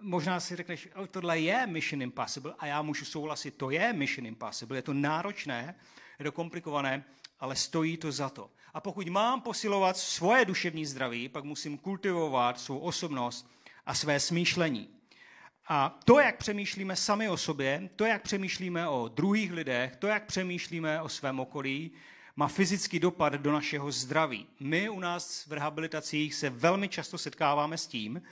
možná 0.00 0.40
si 0.40 0.56
řekneš, 0.56 0.88
oh, 0.94 1.06
tohle 1.06 1.40
je 1.40 1.66
Mission 1.66 2.02
Impossible 2.02 2.54
a 2.58 2.66
já 2.66 2.82
můžu 2.82 3.04
souhlasit, 3.04 3.50
to 3.56 3.70
je 3.70 3.92
Mission 3.92 4.26
Impossible, 4.26 4.78
je 4.78 4.82
to 4.82 4.94
náročné, 4.94 5.74
je 6.18 6.24
to 6.24 6.32
komplikované, 6.32 7.04
ale 7.40 7.56
stojí 7.56 7.96
to 7.96 8.12
za 8.12 8.28
to. 8.28 8.50
A 8.74 8.80
pokud 8.80 9.08
mám 9.08 9.40
posilovat 9.40 9.96
svoje 9.96 10.44
duševní 10.44 10.86
zdraví, 10.86 11.28
pak 11.28 11.44
musím 11.44 11.78
kultivovat 11.78 12.60
svou 12.60 12.78
osobnost 12.78 13.50
a 13.86 13.94
své 13.94 14.20
smýšlení. 14.20 14.99
A 15.72 15.98
to, 16.04 16.18
jak 16.18 16.36
přemýšlíme 16.36 16.96
sami 16.96 17.28
o 17.28 17.36
sobě, 17.36 17.90
to, 17.96 18.04
jak 18.04 18.22
přemýšlíme 18.22 18.88
o 18.88 19.08
druhých 19.08 19.52
lidech, 19.52 19.96
to, 19.96 20.06
jak 20.06 20.26
přemýšlíme 20.26 21.02
o 21.02 21.08
svém 21.08 21.40
okolí, 21.40 21.90
má 22.36 22.48
fyzický 22.48 23.00
dopad 23.00 23.32
do 23.32 23.52
našeho 23.52 23.92
zdraví. 23.92 24.46
My 24.60 24.88
u 24.88 25.00
nás 25.00 25.46
v 25.46 25.52
rehabilitacích 25.52 26.34
se 26.34 26.50
velmi 26.50 26.88
často 26.88 27.18
setkáváme 27.18 27.78
s 27.78 27.86
tím, 27.86 28.22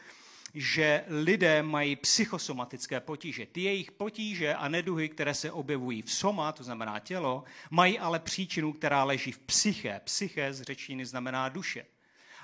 že 0.54 1.04
lidé 1.08 1.62
mají 1.62 1.96
psychosomatické 1.96 3.00
potíže. 3.00 3.46
Ty 3.46 3.60
jejich 3.60 3.92
potíže 3.92 4.54
a 4.54 4.68
neduhy, 4.68 5.08
které 5.08 5.34
se 5.34 5.52
objevují 5.52 6.02
v 6.02 6.12
soma, 6.12 6.52
to 6.52 6.64
znamená 6.64 6.98
tělo, 6.98 7.44
mají 7.70 7.98
ale 7.98 8.18
příčinu, 8.18 8.72
která 8.72 9.04
leží 9.04 9.32
v 9.32 9.38
psyche. 9.38 10.00
Psyche 10.04 10.52
z 10.52 10.62
řečtiny 10.62 11.06
znamená 11.06 11.48
duše. 11.48 11.84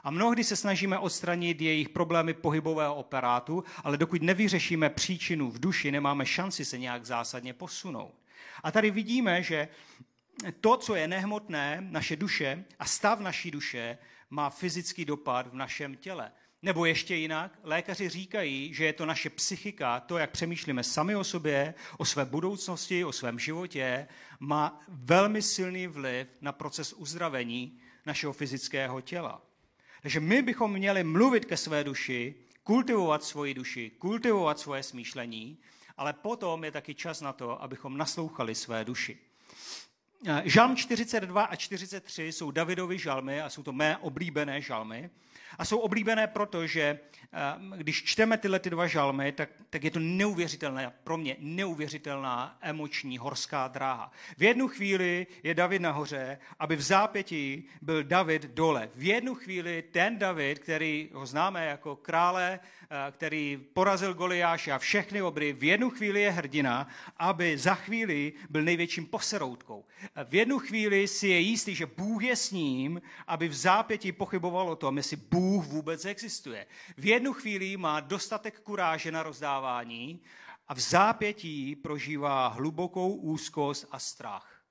A 0.04 0.10
mnohdy 0.10 0.44
se 0.44 0.56
snažíme 0.56 0.98
odstranit 0.98 1.60
jejich 1.60 1.88
problémy 1.88 2.34
pohybového 2.34 2.94
operátu, 2.94 3.64
ale 3.84 3.96
dokud 3.96 4.22
nevyřešíme 4.22 4.90
příčinu 4.90 5.50
v 5.50 5.60
duši, 5.60 5.92
nemáme 5.92 6.26
šanci 6.26 6.64
se 6.64 6.78
nějak 6.78 7.06
zásadně 7.06 7.52
posunout. 7.54 8.14
A 8.62 8.70
tady 8.70 8.90
vidíme, 8.90 9.42
že 9.42 9.68
to, 10.60 10.76
co 10.76 10.94
je 10.94 11.08
nehmotné, 11.08 11.78
naše 11.90 12.16
duše 12.16 12.64
a 12.78 12.84
stav 12.84 13.20
naší 13.20 13.50
duše, 13.50 13.98
má 14.30 14.50
fyzický 14.50 15.04
dopad 15.04 15.46
v 15.46 15.54
našem 15.54 15.96
těle. 15.96 16.32
Nebo 16.62 16.84
ještě 16.84 17.14
jinak, 17.14 17.58
lékaři 17.62 18.08
říkají, 18.08 18.74
že 18.74 18.84
je 18.84 18.92
to 18.92 19.06
naše 19.06 19.30
psychika, 19.30 20.00
to, 20.00 20.18
jak 20.18 20.30
přemýšlíme 20.30 20.84
sami 20.84 21.16
o 21.16 21.24
sobě, 21.24 21.74
o 21.98 22.04
své 22.04 22.24
budoucnosti, 22.24 23.04
o 23.04 23.12
svém 23.12 23.38
životě, 23.38 24.08
má 24.40 24.80
velmi 24.88 25.42
silný 25.42 25.86
vliv 25.86 26.28
na 26.40 26.52
proces 26.52 26.92
uzdravení 26.92 27.78
našeho 28.06 28.32
fyzického 28.32 29.00
těla. 29.00 29.42
Takže 30.04 30.20
my 30.20 30.42
bychom 30.42 30.72
měli 30.72 31.04
mluvit 31.04 31.44
ke 31.44 31.56
své 31.56 31.84
duši, 31.84 32.34
kultivovat 32.64 33.24
svoji 33.24 33.54
duši, 33.54 33.90
kultivovat 33.98 34.58
svoje 34.58 34.82
smýšlení, 34.82 35.58
ale 35.96 36.12
potom 36.12 36.64
je 36.64 36.70
taky 36.70 36.94
čas 36.94 37.20
na 37.20 37.32
to, 37.32 37.62
abychom 37.62 37.96
naslouchali 37.96 38.54
své 38.54 38.84
duši. 38.84 39.18
Žalm 40.44 40.76
42 40.76 41.44
a 41.44 41.56
43 41.56 42.32
jsou 42.32 42.50
Davidovy 42.50 42.98
žalmy 42.98 43.42
a 43.42 43.50
jsou 43.50 43.62
to 43.62 43.72
mé 43.72 43.96
oblíbené 43.96 44.60
žalmy. 44.60 45.10
A 45.58 45.64
jsou 45.64 45.78
oblíbené 45.78 46.26
proto, 46.26 46.66
že 46.66 46.82
eh, 46.82 47.76
když 47.76 48.04
čteme 48.04 48.38
tyhle 48.38 48.58
ty 48.58 48.70
dva 48.70 48.86
žalmy, 48.86 49.32
tak, 49.32 49.48
tak 49.70 49.84
je 49.84 49.90
to 49.90 49.98
neuvěřitelné, 49.98 50.92
pro 51.04 51.16
mě 51.16 51.36
neuvěřitelná 51.38 52.58
emoční 52.60 53.18
horská 53.18 53.68
dráha. 53.68 54.12
V 54.38 54.42
jednu 54.42 54.68
chvíli 54.68 55.26
je 55.42 55.54
David 55.54 55.82
nahoře, 55.82 56.38
aby 56.58 56.76
v 56.76 56.82
zápětí 56.82 57.64
byl 57.82 58.04
David 58.04 58.42
dole. 58.42 58.90
V 58.94 59.02
jednu 59.02 59.34
chvíli 59.34 59.82
ten 59.82 60.18
David, 60.18 60.58
který 60.58 61.10
ho 61.12 61.26
známe 61.26 61.66
jako 61.66 61.96
krále, 61.96 62.60
eh, 62.60 62.83
který 63.10 63.56
porazil 63.72 64.14
Goliáše 64.14 64.72
a 64.72 64.78
všechny 64.78 65.22
obry, 65.22 65.52
v 65.52 65.64
jednu 65.64 65.90
chvíli 65.90 66.20
je 66.20 66.30
hrdina, 66.30 66.88
aby 67.16 67.58
za 67.58 67.74
chvíli 67.74 68.32
byl 68.50 68.62
největším 68.62 69.06
poseroutkou. 69.06 69.84
V 70.24 70.34
jednu 70.34 70.58
chvíli 70.58 71.08
si 71.08 71.28
je 71.28 71.38
jistý, 71.38 71.74
že 71.74 71.86
Bůh 71.86 72.22
je 72.22 72.36
s 72.36 72.50
ním, 72.50 73.02
aby 73.26 73.48
v 73.48 73.54
zápětí 73.54 74.12
pochyboval 74.12 74.68
o 74.68 74.76
tom, 74.76 74.96
jestli 74.96 75.16
Bůh 75.16 75.66
vůbec 75.66 76.04
existuje. 76.04 76.66
V 76.96 77.06
jednu 77.06 77.32
chvíli 77.32 77.76
má 77.76 78.00
dostatek 78.00 78.60
kuráže 78.60 79.12
na 79.12 79.22
rozdávání 79.22 80.20
a 80.68 80.74
v 80.74 80.80
zápětí 80.80 81.76
prožívá 81.76 82.48
hlubokou 82.48 83.14
úzkost 83.14 83.86
a 83.90 83.98
strach. 83.98 84.64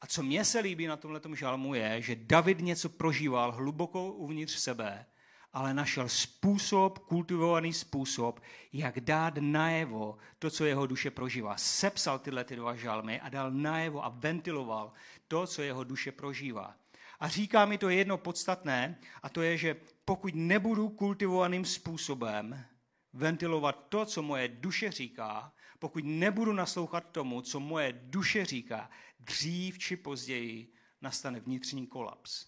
A 0.00 0.06
co 0.06 0.22
mně 0.22 0.44
se 0.44 0.60
líbí 0.60 0.86
na 0.86 0.96
tomhle 0.96 1.20
žalmu 1.34 1.74
je, 1.74 2.02
že 2.02 2.16
David 2.16 2.60
něco 2.60 2.88
prožíval 2.88 3.52
hlubokou 3.52 4.12
uvnitř 4.12 4.58
sebe, 4.58 5.06
ale 5.52 5.74
našel 5.74 6.08
způsob, 6.08 6.98
kultivovaný 6.98 7.72
způsob, 7.72 8.40
jak 8.72 9.00
dát 9.00 9.34
najevo 9.40 10.18
to, 10.38 10.50
co 10.50 10.64
jeho 10.64 10.86
duše 10.86 11.10
prožívá. 11.10 11.56
Sepsal 11.56 12.18
tyhle 12.18 12.44
ty 12.44 12.56
dva 12.56 12.76
žalmy 12.76 13.20
a 13.20 13.28
dal 13.28 13.50
najevo 13.50 14.04
a 14.04 14.08
ventiloval 14.08 14.92
to, 15.28 15.46
co 15.46 15.62
jeho 15.62 15.84
duše 15.84 16.12
prožívá. 16.12 16.76
A 17.20 17.28
říká 17.28 17.64
mi 17.64 17.78
to 17.78 17.88
jedno 17.88 18.18
podstatné, 18.18 18.98
a 19.22 19.28
to 19.28 19.42
je, 19.42 19.56
že 19.56 19.76
pokud 20.04 20.34
nebudu 20.34 20.88
kultivovaným 20.88 21.64
způsobem 21.64 22.64
ventilovat 23.12 23.86
to, 23.88 24.04
co 24.04 24.22
moje 24.22 24.48
duše 24.48 24.90
říká, 24.90 25.52
pokud 25.78 26.04
nebudu 26.04 26.52
naslouchat 26.52 27.10
tomu, 27.10 27.40
co 27.40 27.60
moje 27.60 27.92
duše 27.92 28.44
říká, 28.44 28.90
dřív 29.20 29.78
či 29.78 29.96
později 29.96 30.72
nastane 31.00 31.40
vnitřní 31.40 31.86
kolaps. 31.86 32.46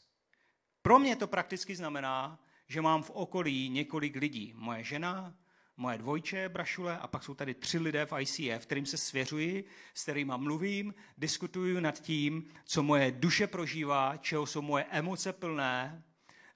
Pro 0.82 0.98
mě 0.98 1.16
to 1.16 1.26
prakticky 1.26 1.76
znamená, 1.76 2.38
že 2.72 2.80
mám 2.80 3.02
v 3.02 3.10
okolí 3.10 3.68
několik 3.68 4.16
lidí. 4.16 4.52
Moje 4.56 4.84
žena, 4.84 5.34
moje 5.76 5.98
dvojče, 5.98 6.48
brašule, 6.48 6.98
a 6.98 7.06
pak 7.06 7.22
jsou 7.22 7.34
tady 7.34 7.54
tři 7.54 7.78
lidé 7.78 8.06
v 8.06 8.12
ICF, 8.20 8.66
kterým 8.66 8.86
se 8.86 8.96
svěřuji, 8.96 9.64
s 9.94 10.02
kterými 10.02 10.32
mluvím, 10.36 10.94
diskutuju 11.18 11.80
nad 11.80 12.00
tím, 12.00 12.44
co 12.64 12.82
moje 12.82 13.10
duše 13.10 13.46
prožívá, 13.46 14.16
čeho 14.16 14.46
jsou 14.46 14.62
moje 14.62 14.84
emoce 14.84 15.32
plné, 15.32 16.02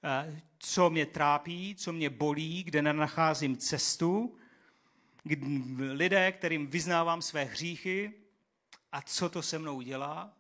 eh, 0.05 0.43
co 0.59 0.91
mě 0.91 1.07
trápí, 1.07 1.75
co 1.75 1.93
mě 1.93 2.11
bolí, 2.11 2.65
kde 2.65 2.83
nenacházím 2.83 3.57
cestu, 3.57 4.37
lidé, 5.79 6.33
kterým 6.33 6.67
vyznávám 6.67 7.23
své 7.23 7.45
hříchy 7.45 8.13
a 8.93 9.03
co 9.03 9.29
to 9.29 9.43
se 9.43 9.59
mnou 9.59 9.81
dělá. 9.81 10.36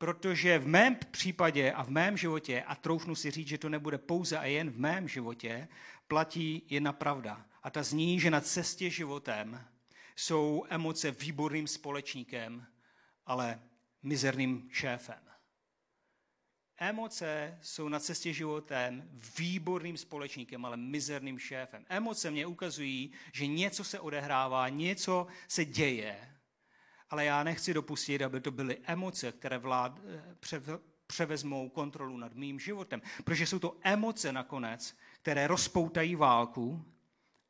Protože 0.00 0.58
v 0.58 0.66
mém 0.66 0.96
případě 1.10 1.72
a 1.72 1.82
v 1.82 1.88
mém 1.88 2.16
životě, 2.16 2.62
a 2.62 2.74
troufnu 2.74 3.14
si 3.14 3.30
říct, 3.30 3.48
že 3.48 3.58
to 3.58 3.68
nebude 3.68 3.98
pouze 3.98 4.38
a 4.38 4.44
jen 4.44 4.70
v 4.70 4.78
mém 4.78 5.08
životě, 5.08 5.68
platí 6.08 6.62
jedna 6.70 6.92
pravda. 6.92 7.46
A 7.62 7.70
ta 7.70 7.82
zní, 7.82 8.20
že 8.20 8.30
na 8.30 8.40
cestě 8.40 8.90
životem 8.90 9.64
jsou 10.16 10.64
emoce 10.68 11.10
výborným 11.10 11.66
společníkem, 11.66 12.66
ale 13.26 13.60
mizerným 14.02 14.68
šéfem. 14.72 15.20
Emoce 16.78 17.58
jsou 17.62 17.88
na 17.88 18.00
cestě 18.00 18.32
životem 18.32 19.10
výborným 19.38 19.96
společníkem, 19.96 20.64
ale 20.64 20.76
mizerným 20.76 21.38
šéfem. 21.38 21.84
Emoce 21.88 22.30
mě 22.30 22.46
ukazují, 22.46 23.12
že 23.32 23.46
něco 23.46 23.84
se 23.84 24.00
odehrává, 24.00 24.68
něco 24.68 25.26
se 25.48 25.64
děje, 25.64 26.29
ale 27.10 27.24
já 27.24 27.44
nechci 27.44 27.74
dopustit, 27.74 28.22
aby 28.22 28.40
to 28.40 28.50
byly 28.50 28.78
emoce, 28.84 29.32
které 29.32 29.58
vlád, 29.58 30.00
převezmou 31.06 31.68
kontrolu 31.68 32.16
nad 32.16 32.34
mým 32.34 32.60
životem. 32.60 33.02
Protože 33.24 33.46
jsou 33.46 33.58
to 33.58 33.76
emoce 33.82 34.32
nakonec, 34.32 34.96
které 35.22 35.46
rozpoutají 35.46 36.16
válku, 36.16 36.84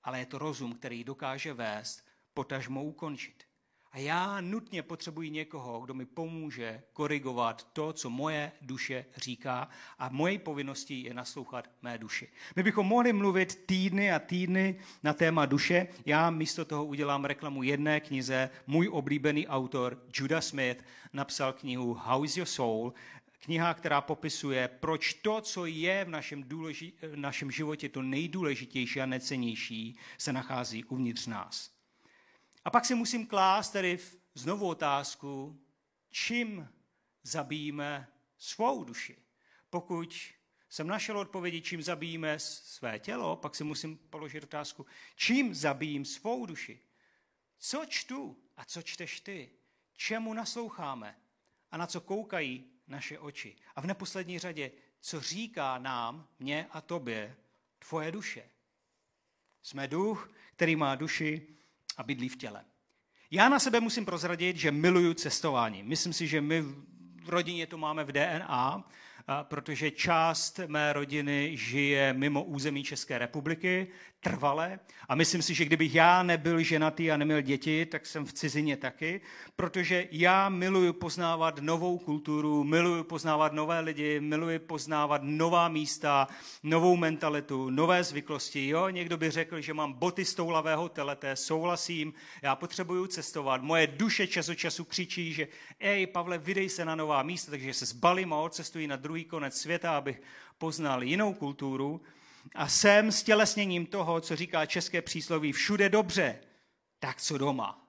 ale 0.05 0.19
je 0.19 0.27
to 0.27 0.39
rozum, 0.39 0.75
který 0.75 1.05
dokáže 1.05 1.53
vést, 1.53 2.07
potažmo 2.35 2.85
ukončit. 2.85 3.50
A 3.93 3.99
já 3.99 4.41
nutně 4.41 4.83
potřebuji 4.83 5.31
někoho, 5.31 5.81
kdo 5.81 5.95
mi 5.95 6.07
pomůže 6.07 6.83
korigovat 6.93 7.65
to, 7.73 7.93
co 7.93 8.11
moje 8.11 8.53
duše 8.63 9.05
říká 9.17 9.69
a 9.99 10.09
moje 10.09 10.39
povinností 10.39 11.05
je 11.05 11.15
naslouchat 11.15 11.71
mé 11.83 11.99
duši. 11.99 12.29
My 12.57 12.63
bychom 12.63 12.87
mohli 12.87 13.13
mluvit 13.13 13.67
týdny 13.67 14.13
a 14.13 14.19
týdny 14.19 14.81
na 15.03 15.13
téma 15.13 15.47
duše. 15.47 15.89
Já 16.07 16.31
místo 16.31 16.65
toho 16.65 16.85
udělám 16.85 17.25
reklamu 17.25 17.63
jedné 17.63 18.01
knize. 18.01 18.51
Můj 18.67 18.89
oblíbený 18.89 19.49
autor 19.49 20.03
Judah 20.15 20.43
Smith 20.43 20.85
napsal 21.13 21.53
knihu 21.53 21.95
How 21.95 22.25
is 22.25 22.37
your 22.37 22.47
soul? 22.47 22.93
Kniha, 23.39 23.75
která 23.75 24.01
popisuje, 24.01 24.69
proč 24.69 25.15
to, 25.15 25.41
co 25.41 25.67
je 25.67 26.05
v 26.05 26.09
našem, 26.09 26.43
důleži- 26.43 26.93
v 27.03 27.17
našem 27.17 27.51
životě 27.51 27.89
to 27.89 28.03
nejdůležitější 28.03 29.01
a 29.01 29.07
necenější, 29.07 29.97
se 30.19 30.33
nachází 30.33 30.85
uvnitř 30.85 31.27
nás. 31.27 31.80
A 32.65 32.71
pak 32.71 32.85
si 32.85 32.95
musím 32.95 33.27
klást 33.27 33.71
tedy 33.71 33.99
znovu 34.35 34.69
otázku, 34.69 35.61
čím 36.11 36.69
zabijíme 37.23 38.09
svou 38.39 38.85
duši. 38.85 39.17
Pokud 39.71 40.35
jsem 40.69 40.87
našel 40.87 41.19
odpovědi, 41.19 41.63
čím 41.63 41.83
zabijíme 41.83 42.39
své 42.39 42.99
tělo, 42.99 43.37
pak 43.37 43.55
si 43.55 43.65
musím 43.65 43.97
položit 43.97 44.45
otázku, 44.45 44.87
čím 45.17 45.55
zabijím 45.55 46.05
svou 46.05 46.47
duši. 46.47 46.81
Co 47.59 47.85
čtu 47.89 48.43
a 48.57 48.65
co 48.65 48.83
čteš 48.83 49.21
ty? 49.21 49.51
Čemu 49.97 50.35
nasloucháme 50.35 51.17
a 51.71 51.77
na 51.77 51.87
co 51.87 52.01
koukají 52.01 52.71
naše 52.87 53.19
oči? 53.19 53.57
A 53.77 53.81
v 53.81 53.87
neposlední 53.87 54.39
řadě, 54.39 54.71
co 55.01 55.21
říká 55.21 55.79
nám, 55.79 56.29
mě 56.39 56.67
a 56.71 56.81
tobě, 56.81 57.37
tvoje 57.79 58.13
duše? 58.13 58.51
Jsme 59.63 59.89
duch, 59.89 60.33
který 60.53 60.77
má 60.77 60.95
duši 60.95 61.57
a 62.01 62.03
bydlí 62.03 62.29
v 62.29 62.37
těle. 62.37 62.65
Já 63.31 63.49
na 63.49 63.59
sebe 63.59 63.81
musím 63.81 64.05
prozradit, 64.05 64.57
že 64.57 64.71
miluju 64.71 65.15
cestování. 65.15 65.83
Myslím 65.83 66.13
si, 66.13 66.27
že 66.27 66.41
my 66.41 66.63
v 67.23 67.29
rodině 67.29 67.67
to 67.67 67.79
máme 67.79 68.05
v 68.05 68.13
DNA 68.13 68.85
protože 69.43 69.91
část 69.91 70.61
mé 70.67 70.93
rodiny 70.93 71.51
žije 71.55 72.13
mimo 72.13 72.45
území 72.45 72.85
České 72.85 73.19
republiky, 73.19 73.89
trvale. 74.21 74.81
A 75.09 75.15
myslím 75.15 75.43
si, 75.43 75.55
že 75.55 75.65
kdybych 75.65 75.95
já 75.95 76.23
nebyl 76.23 76.63
ženatý 76.63 77.11
a 77.11 77.17
neměl 77.17 77.41
děti, 77.41 77.87
tak 77.87 78.07
jsem 78.07 78.27
v 78.27 78.33
cizině 78.33 78.77
taky, 78.77 79.21
protože 79.57 80.09
já 80.11 80.49
miluji 80.49 80.93
poznávat 80.93 81.59
novou 81.59 81.99
kulturu, 81.99 82.65
miluji 82.65 83.05
poznávat 83.05 83.53
nové 83.53 83.81
lidi, 83.81 84.21
miluji 84.21 84.59
poznávat 84.59 85.23
nová 85.25 85.69
místa, 85.69 86.29
novou 86.63 86.97
mentalitu, 86.97 87.71
nové 87.71 88.05
zvyklosti. 88.05 88.69
Jo, 88.69 88.89
někdo 88.89 89.17
by 89.17 89.31
řekl, 89.31 89.61
že 89.61 89.75
mám 89.75 89.93
boty 89.93 90.25
z 90.25 90.35
toulavého 90.35 90.89
telete, 90.89 91.37
souhlasím, 91.37 92.15
já 92.43 92.57
potřebuju 92.57 93.07
cestovat. 93.07 93.63
Moje 93.63 93.87
duše 93.87 94.27
čas 94.27 94.49
od 94.49 94.55
času 94.55 94.85
křičí, 94.85 95.33
že 95.33 95.49
ej, 95.79 96.07
Pavle, 96.07 96.39
vydej 96.39 96.69
se 96.69 96.85
na 96.85 96.95
nová 96.95 97.23
místa, 97.23 97.51
takže 97.51 97.75
se 97.75 97.87
zbalím 97.87 98.33
a 98.33 98.41
odcestuji 98.41 98.87
na 98.87 98.97
druhý 98.97 99.25
konec 99.25 99.61
světa, 99.61 99.97
abych 99.97 100.23
poznal 100.59 101.03
jinou 101.03 101.35
kulturu. 101.35 102.01
A 102.55 102.69
jsem 102.69 103.13
stělesněním 103.13 103.87
toho, 103.87 104.21
co 104.21 104.37
říká 104.37 104.67
české 104.67 105.03
přísloví, 105.03 105.53
všude 105.53 105.89
dobře, 105.89 106.41
tak 106.99 107.21
co 107.21 107.39
doma. 107.39 107.87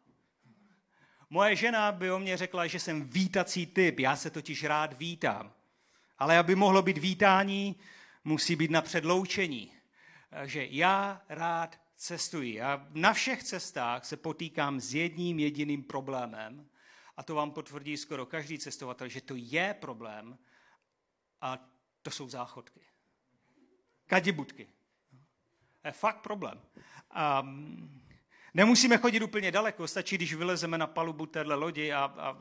Moje 1.30 1.56
žena 1.56 1.92
by 1.92 2.12
o 2.12 2.20
mě 2.20 2.38
řekla, 2.38 2.68
že 2.68 2.80
jsem 2.80 3.10
vítací 3.10 3.66
typ, 3.66 4.00
já 4.00 4.16
se 4.16 4.30
totiž 4.30 4.64
rád 4.64 4.94
vítám. 4.98 5.54
Ale 6.18 6.38
aby 6.38 6.56
mohlo 6.56 6.82
být 6.82 6.98
vítání, 6.98 7.76
musí 8.24 8.56
být 8.56 8.72
na 8.72 8.82
předloučení. 8.82 9.74
Takže 10.30 10.68
já 10.70 11.22
rád 11.30 11.80
cestuji. 11.96 12.62
A 12.62 12.88
na 12.90 13.14
všech 13.14 13.44
cestách 13.44 14.06
se 14.06 14.18
potýkám 14.18 14.80
s 14.80 14.94
jedním 14.94 15.40
jediným 15.40 15.84
problémem, 15.84 16.68
a 17.18 17.24
to 17.24 17.36
vám 17.36 17.52
potvrdí 17.52 17.98
skoro 17.98 18.26
každý 18.26 18.60
cestovatel, 18.60 19.08
že 19.08 19.22
to 19.22 19.34
je 19.38 19.74
problém, 19.74 20.38
a 21.42 21.58
to 22.02 22.12
jsou 22.12 22.30
záchodky. 22.30 22.82
Kadibutky. 24.12 24.68
To 25.82 25.88
je 25.88 25.92
fakt 25.92 26.22
problém. 26.22 26.62
A 27.12 27.48
nemusíme 28.54 28.98
chodit 28.98 29.24
úplně 29.24 29.52
daleko, 29.52 29.88
stačí, 29.88 30.16
když 30.16 30.34
vylezeme 30.34 30.78
na 30.78 30.88
palubu 30.88 31.26
téhle 31.26 31.56
lodi 31.56 31.94
a, 31.94 32.04
a 32.04 32.38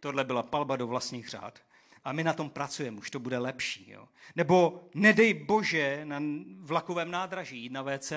tohle 0.00 0.24
byla 0.24 0.42
palba 0.42 0.76
do 0.76 0.86
vlastních 0.86 1.28
řád. 1.28 1.58
A 2.04 2.12
my 2.12 2.24
na 2.24 2.32
tom 2.32 2.50
pracujeme, 2.50 2.98
už 2.98 3.10
to 3.10 3.20
bude 3.20 3.38
lepší. 3.38 3.90
Jo. 3.90 4.08
Nebo 4.36 4.88
nedej 4.94 5.34
bože 5.34 6.04
na 6.04 6.22
vlakovém 6.58 7.10
nádraží 7.10 7.58
jít 7.58 7.72
na 7.72 7.82
WC. 7.82 8.12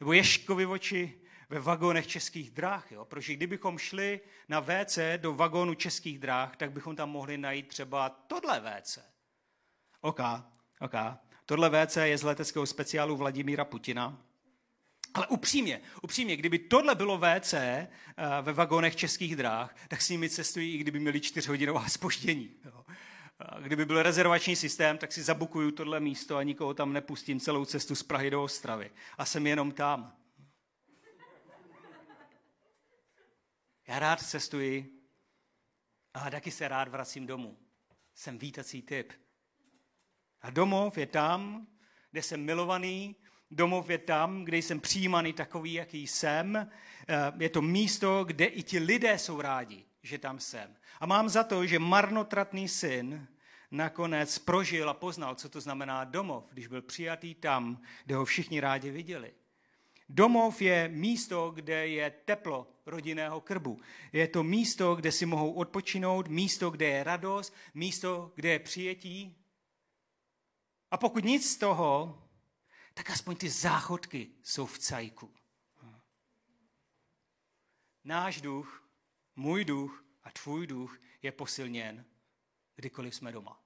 Nebo 0.00 0.12
Ješkovi 0.12 0.66
oči 0.66 1.20
ve 1.48 1.60
vagónech 1.60 2.06
českých 2.06 2.50
dráh. 2.50 2.92
Jo? 2.92 3.04
Protože 3.04 3.32
kdybychom 3.34 3.78
šli 3.78 4.20
na 4.48 4.60
WC 4.60 4.98
do 5.16 5.34
vagónu 5.34 5.74
českých 5.74 6.18
dráh, 6.18 6.56
tak 6.56 6.72
bychom 6.72 6.96
tam 6.96 7.10
mohli 7.10 7.38
najít 7.38 7.68
třeba 7.68 8.08
tohle 8.08 8.60
WC. 8.60 8.98
OK, 10.00 10.20
OK. 10.80 10.92
Tohle 11.46 11.70
WC 11.70 11.96
je 11.96 12.18
z 12.18 12.22
leteckého 12.22 12.66
speciálu 12.66 13.16
Vladimíra 13.16 13.64
Putina. 13.64 14.18
Ale 15.14 15.26
upřímně, 15.26 15.80
upřímně, 16.02 16.36
kdyby 16.36 16.58
tohle 16.58 16.94
bylo 16.94 17.18
WC 17.18 17.54
eh, 17.54 17.88
ve 18.42 18.52
vagónech 18.52 18.96
českých 18.96 19.36
dráh, 19.36 19.76
tak 19.88 20.02
s 20.02 20.08
nimi 20.08 20.30
cestují, 20.30 20.74
i 20.74 20.78
kdyby 20.78 21.00
měli 21.00 21.20
čtyřhodinová 21.20 21.88
spoždění. 21.88 22.50
Kdyby 23.60 23.84
byl 23.84 24.02
rezervační 24.02 24.56
systém, 24.56 24.98
tak 24.98 25.12
si 25.12 25.22
zabukuju 25.22 25.70
tohle 25.70 26.00
místo 26.00 26.36
a 26.36 26.42
nikoho 26.42 26.74
tam 26.74 26.92
nepustím 26.92 27.40
celou 27.40 27.64
cestu 27.64 27.94
z 27.94 28.02
Prahy 28.02 28.30
do 28.30 28.42
Ostravy. 28.42 28.90
A 29.18 29.24
jsem 29.24 29.46
jenom 29.46 29.72
tam. 29.72 30.16
Já 33.88 33.98
rád 33.98 34.20
cestuji, 34.20 34.92
ale 36.14 36.30
taky 36.30 36.50
se 36.50 36.68
rád 36.68 36.88
vracím 36.88 37.26
domů. 37.26 37.58
Jsem 38.14 38.38
vítací 38.38 38.82
typ. 38.82 39.12
A 40.42 40.50
domov 40.50 40.98
je 40.98 41.06
tam, 41.06 41.66
kde 42.10 42.22
jsem 42.22 42.44
milovaný, 42.44 43.16
domov 43.50 43.90
je 43.90 43.98
tam, 43.98 44.44
kde 44.44 44.56
jsem 44.56 44.80
přijímaný 44.80 45.32
takový, 45.32 45.72
jaký 45.72 46.06
jsem. 46.06 46.56
Eh, 46.56 47.32
je 47.38 47.48
to 47.48 47.62
místo, 47.62 48.24
kde 48.24 48.44
i 48.44 48.62
ti 48.62 48.78
lidé 48.78 49.18
jsou 49.18 49.40
rádi, 49.40 49.84
že 50.02 50.18
tam 50.18 50.38
jsem. 50.38 50.76
A 51.00 51.06
mám 51.06 51.28
za 51.28 51.44
to, 51.44 51.66
že 51.66 51.78
marnotratný 51.78 52.68
syn 52.68 53.28
nakonec 53.70 54.38
prožil 54.38 54.90
a 54.90 54.94
poznal, 54.94 55.34
co 55.34 55.48
to 55.48 55.60
znamená 55.60 56.04
domov, 56.04 56.44
když 56.52 56.66
byl 56.66 56.82
přijatý 56.82 57.34
tam, 57.34 57.80
kde 58.04 58.14
ho 58.14 58.24
všichni 58.24 58.60
rádi 58.60 58.90
viděli. 58.90 59.32
Domov 60.08 60.62
je 60.62 60.88
místo, 60.88 61.50
kde 61.50 61.88
je 61.88 62.10
teplo 62.24 62.66
rodinného 62.86 63.40
krbu. 63.40 63.80
Je 64.12 64.28
to 64.28 64.42
místo, 64.42 64.94
kde 64.94 65.12
si 65.12 65.26
mohou 65.26 65.52
odpočinout, 65.52 66.28
místo, 66.28 66.70
kde 66.70 66.86
je 66.86 67.04
radost, 67.04 67.54
místo, 67.74 68.32
kde 68.34 68.48
je 68.48 68.58
přijetí. 68.58 69.37
A 70.90 70.96
pokud 70.96 71.24
nic 71.24 71.52
z 71.52 71.56
toho, 71.56 72.22
tak 72.94 73.10
aspoň 73.10 73.36
ty 73.36 73.50
záchodky 73.50 74.30
jsou 74.42 74.66
v 74.66 74.78
cajku. 74.78 75.34
Náš 78.04 78.40
duch, 78.40 78.88
můj 79.36 79.64
duch 79.64 80.04
a 80.22 80.30
tvůj 80.30 80.66
duch 80.66 80.98
je 81.22 81.32
posilněn, 81.32 82.04
kdykoliv 82.76 83.14
jsme 83.14 83.32
doma. 83.32 83.60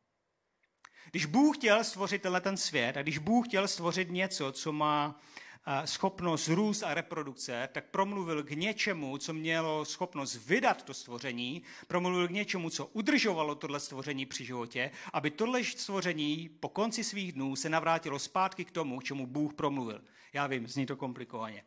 Když 1.11 1.27
Bůh 1.27 1.57
chtěl 1.57 1.85
stvořit 1.85 2.23
tenhle 2.23 2.41
ten 2.41 2.57
svět 2.57 2.97
a 2.97 3.03
když 3.03 3.19
Bůh 3.19 3.49
chtěl 3.49 3.69
stvořit 3.69 4.11
něco, 4.11 4.53
co 4.53 4.73
má 4.73 5.21
schopnost 5.85 6.49
růst 6.49 6.83
a 6.83 6.95
reprodukce, 6.95 7.69
tak 7.73 7.85
promluvil 7.91 8.43
k 8.43 8.51
něčemu, 8.51 9.19
co 9.19 9.33
mělo 9.33 9.85
schopnost 9.85 10.47
vydat 10.47 10.83
to 10.83 10.95
stvoření, 10.95 11.63
promluvil 11.87 12.29
k 12.29 12.31
něčemu, 12.31 12.71
co 12.71 12.87
udržovalo 12.87 13.55
tohle 13.55 13.81
stvoření 13.81 14.27
při 14.27 14.45
životě, 14.45 14.91
aby 15.13 15.31
tohle 15.31 15.65
stvoření 15.65 16.51
po 16.61 16.69
konci 16.69 17.05
svých 17.05 17.33
dnů 17.33 17.57
se 17.57 17.69
navrátilo 17.69 18.19
zpátky 18.19 18.65
k 18.65 18.71
tomu, 18.71 18.99
k 18.99 19.05
čemu 19.05 19.27
Bůh 19.27 19.55
promluvil. 19.55 20.03
Já 20.33 20.47
vím, 20.47 20.67
zní 20.67 20.87
to 20.87 20.97
komplikovaně. 20.97 21.65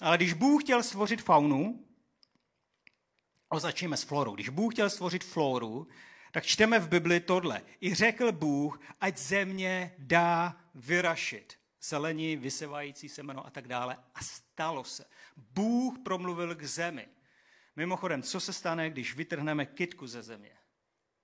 Ale 0.00 0.16
když 0.16 0.32
Bůh 0.32 0.62
chtěl 0.64 0.82
stvořit 0.82 1.22
faunu, 1.22 1.84
a 3.50 3.58
začneme 3.58 3.96
s 3.96 4.02
florou. 4.02 4.34
Když 4.34 4.48
Bůh 4.48 4.74
chtěl 4.74 4.90
stvořit 4.90 5.24
floru, 5.24 5.88
tak 6.32 6.46
čteme 6.46 6.78
v 6.78 6.88
Bibli 6.88 7.20
tohle. 7.20 7.62
I 7.80 7.94
řekl 7.94 8.32
Bůh, 8.32 8.80
ať 9.00 9.18
země 9.18 9.94
dá 9.98 10.56
vyrašit 10.74 11.57
zelení, 11.82 12.36
vysevající 12.36 13.08
semeno 13.08 13.46
a 13.46 13.50
tak 13.50 13.68
dále. 13.68 13.96
A 14.14 14.24
stalo 14.24 14.84
se. 14.84 15.04
Bůh 15.36 15.98
promluvil 15.98 16.54
k 16.54 16.64
zemi. 16.64 17.08
Mimochodem, 17.76 18.22
co 18.22 18.40
se 18.40 18.52
stane, 18.52 18.90
když 18.90 19.14
vytrhneme 19.14 19.66
kytku 19.66 20.06
ze 20.06 20.22
země? 20.22 20.50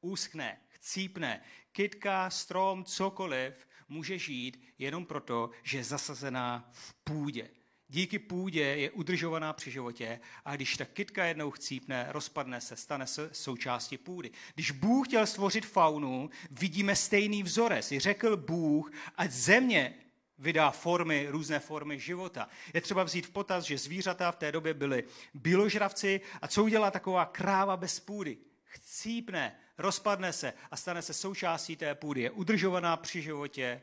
Úschne, 0.00 0.60
chcípne. 0.68 1.42
Kytka, 1.72 2.30
strom, 2.30 2.84
cokoliv 2.84 3.68
může 3.88 4.18
žít 4.18 4.74
jenom 4.78 5.06
proto, 5.06 5.50
že 5.62 5.78
je 5.78 5.84
zasazená 5.84 6.70
v 6.72 6.94
půdě. 6.94 7.50
Díky 7.88 8.18
půdě 8.18 8.60
je 8.60 8.90
udržovaná 8.90 9.52
při 9.52 9.70
životě 9.70 10.20
a 10.44 10.56
když 10.56 10.76
ta 10.76 10.84
kytka 10.84 11.24
jednou 11.24 11.50
chcípne, 11.50 12.06
rozpadne 12.08 12.60
se, 12.60 12.76
stane 12.76 13.06
se 13.06 13.30
součástí 13.32 13.98
půdy. 13.98 14.30
Když 14.54 14.70
Bůh 14.70 15.08
chtěl 15.08 15.26
stvořit 15.26 15.66
faunu, 15.66 16.30
vidíme 16.50 16.96
stejný 16.96 17.42
vzorec. 17.42 17.92
Řekl 17.96 18.36
Bůh, 18.36 18.92
ať 19.16 19.30
země 19.30 19.94
vydá 20.44 20.70
formy, 20.70 21.26
různé 21.30 21.58
formy 21.58 22.00
života. 22.00 22.48
Je 22.74 22.80
třeba 22.80 23.04
vzít 23.04 23.26
v 23.26 23.30
potaz, 23.30 23.64
že 23.64 23.78
zvířata 23.78 24.32
v 24.32 24.36
té 24.36 24.52
době 24.52 24.74
byly 24.74 25.04
bíložravci 25.34 26.20
a 26.42 26.48
co 26.48 26.64
udělá 26.64 26.90
taková 26.90 27.24
kráva 27.26 27.76
bez 27.76 28.00
půdy? 28.00 28.38
Chcípne, 28.64 29.56
rozpadne 29.78 30.32
se 30.32 30.54
a 30.70 30.76
stane 30.76 31.02
se 31.02 31.12
součástí 31.14 31.76
té 31.76 31.94
půdy. 31.94 32.20
Je 32.20 32.30
udržovaná 32.30 32.96
při 32.96 33.22
životě 33.22 33.82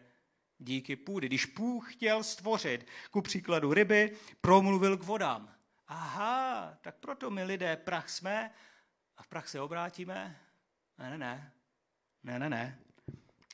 díky 0.58 0.96
půdy. 0.96 1.28
Když 1.28 1.46
Bůh 1.46 1.94
chtěl 1.94 2.24
stvořit, 2.24 2.88
ku 3.12 3.22
příkladu 3.22 3.74
ryby, 3.74 4.18
promluvil 4.42 4.98
k 4.98 5.04
vodám. 5.04 5.56
Aha, 5.88 6.78
tak 6.82 6.96
proto 6.96 7.30
my 7.30 7.44
lidé 7.44 7.76
prach 7.76 8.10
jsme 8.10 8.52
a 9.18 9.24
v 9.24 9.28
prach 9.28 9.48
se 9.48 9.62
obrátíme? 9.62 10.40
Ne, 10.98 11.10
ne, 11.10 11.18
ne. 11.18 11.54
Ne, 12.24 12.40
ne, 12.40 12.50
ne. 12.50 12.80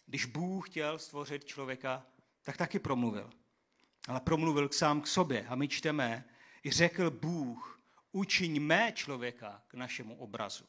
Když 0.05 0.25
Bůh 0.25 0.69
chtěl 0.69 0.99
stvořit 0.99 1.45
člověka, 1.45 2.05
tak 2.47 2.57
taky 2.57 2.79
promluvil. 2.79 3.29
Ale 4.07 4.19
promluvil 4.19 4.69
sám 4.71 5.01
k 5.01 5.07
sobě. 5.07 5.47
A 5.47 5.55
my 5.55 5.67
čteme, 5.67 6.23
i 6.63 6.71
řekl 6.71 7.11
Bůh, 7.11 7.81
učiň 8.11 8.61
mé 8.61 8.91
člověka 8.91 9.63
k 9.67 9.73
našemu 9.73 10.15
obrazu. 10.15 10.65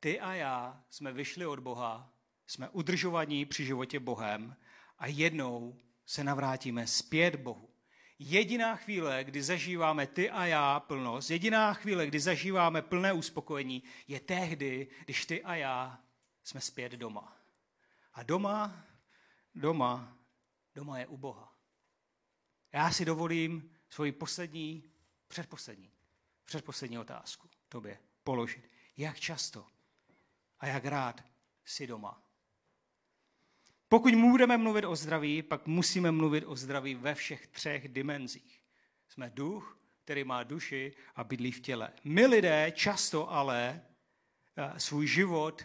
Ty 0.00 0.20
a 0.20 0.34
já 0.34 0.84
jsme 0.90 1.12
vyšli 1.12 1.46
od 1.46 1.58
Boha, 1.58 2.12
jsme 2.46 2.68
udržovaní 2.68 3.46
při 3.46 3.64
životě 3.64 4.00
Bohem 4.00 4.56
a 4.98 5.06
jednou 5.06 5.78
se 6.06 6.24
navrátíme 6.24 6.86
zpět 6.86 7.36
Bohu. 7.36 7.70
Jediná 8.18 8.76
chvíle, 8.76 9.24
kdy 9.24 9.42
zažíváme 9.42 10.06
ty 10.06 10.30
a 10.30 10.44
já 10.44 10.80
plnost, 10.80 11.30
jediná 11.30 11.74
chvíle, 11.74 12.06
kdy 12.06 12.20
zažíváme 12.20 12.82
plné 12.82 13.12
uspokojení, 13.12 13.82
je 14.08 14.20
tehdy, 14.20 14.88
když 15.04 15.26
ty 15.26 15.42
a 15.42 15.54
já 15.54 16.00
jsme 16.44 16.60
zpět 16.60 16.92
doma. 16.92 17.36
A 18.12 18.22
doma, 18.22 18.84
doma, 19.54 20.18
doma 20.74 20.98
je 20.98 21.06
u 21.06 21.16
Boha. 21.16 21.54
Já 22.72 22.90
si 22.90 23.04
dovolím 23.04 23.70
svoji 23.88 24.12
poslední, 24.12 24.84
předposlední, 25.28 25.90
předposlední 26.44 26.98
otázku 26.98 27.48
tobě 27.68 27.98
položit. 28.24 28.70
Jak 28.96 29.20
často 29.20 29.66
a 30.60 30.66
jak 30.66 30.84
rád 30.84 31.24
si 31.64 31.86
doma? 31.86 32.22
Pokud 33.88 34.14
budeme 34.14 34.56
mluvit 34.56 34.84
o 34.84 34.96
zdraví, 34.96 35.42
pak 35.42 35.66
musíme 35.66 36.10
mluvit 36.10 36.44
o 36.44 36.56
zdraví 36.56 36.94
ve 36.94 37.14
všech 37.14 37.46
třech 37.46 37.88
dimenzích. 37.88 38.62
Jsme 39.08 39.30
duch, 39.30 39.78
který 40.04 40.24
má 40.24 40.42
duši 40.42 40.92
a 41.14 41.24
bydlí 41.24 41.52
v 41.52 41.60
těle. 41.60 41.92
My 42.04 42.26
lidé 42.26 42.72
často 42.74 43.32
ale 43.32 43.82
eh, 44.56 44.80
svůj 44.80 45.06
život 45.06 45.62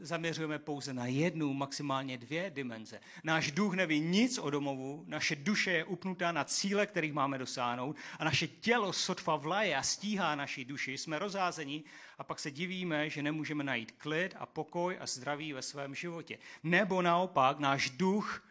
zaměřujeme 0.00 0.58
pouze 0.58 0.94
na 0.94 1.06
jednu, 1.06 1.52
maximálně 1.52 2.18
dvě 2.18 2.50
dimenze. 2.50 3.00
Náš 3.24 3.50
duch 3.50 3.74
neví 3.74 4.00
nic 4.00 4.38
o 4.38 4.50
domovu, 4.50 5.04
naše 5.06 5.36
duše 5.36 5.70
je 5.70 5.84
upnutá 5.84 6.32
na 6.32 6.44
cíle, 6.44 6.86
kterých 6.86 7.12
máme 7.12 7.38
dosáhnout 7.38 7.96
a 8.18 8.24
naše 8.24 8.48
tělo 8.48 8.92
sotva 8.92 9.36
vlaje 9.36 9.76
a 9.76 9.82
stíhá 9.82 10.34
naší 10.34 10.64
duši. 10.64 10.98
Jsme 10.98 11.18
rozházení 11.18 11.84
a 12.18 12.24
pak 12.24 12.38
se 12.38 12.50
divíme, 12.50 13.10
že 13.10 13.22
nemůžeme 13.22 13.64
najít 13.64 13.92
klid 13.92 14.34
a 14.38 14.46
pokoj 14.46 14.96
a 15.00 15.06
zdraví 15.06 15.52
ve 15.52 15.62
svém 15.62 15.94
životě. 15.94 16.38
Nebo 16.62 17.02
naopak, 17.02 17.58
náš 17.58 17.90
duch 17.90 18.42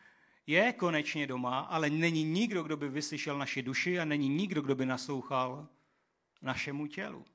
je 0.47 0.73
konečně 0.73 1.27
doma, 1.27 1.59
ale 1.59 1.89
není 1.89 2.23
nikdo, 2.23 2.63
kdo 2.63 2.77
by 2.77 2.89
vyslyšel 2.89 3.37
naši 3.37 3.61
duši 3.61 3.99
a 3.99 4.05
není 4.05 4.29
nikdo, 4.29 4.61
kdo 4.61 4.75
by 4.75 4.85
naslouchal 4.85 5.67
našemu 6.41 6.87
tělu. 6.87 7.25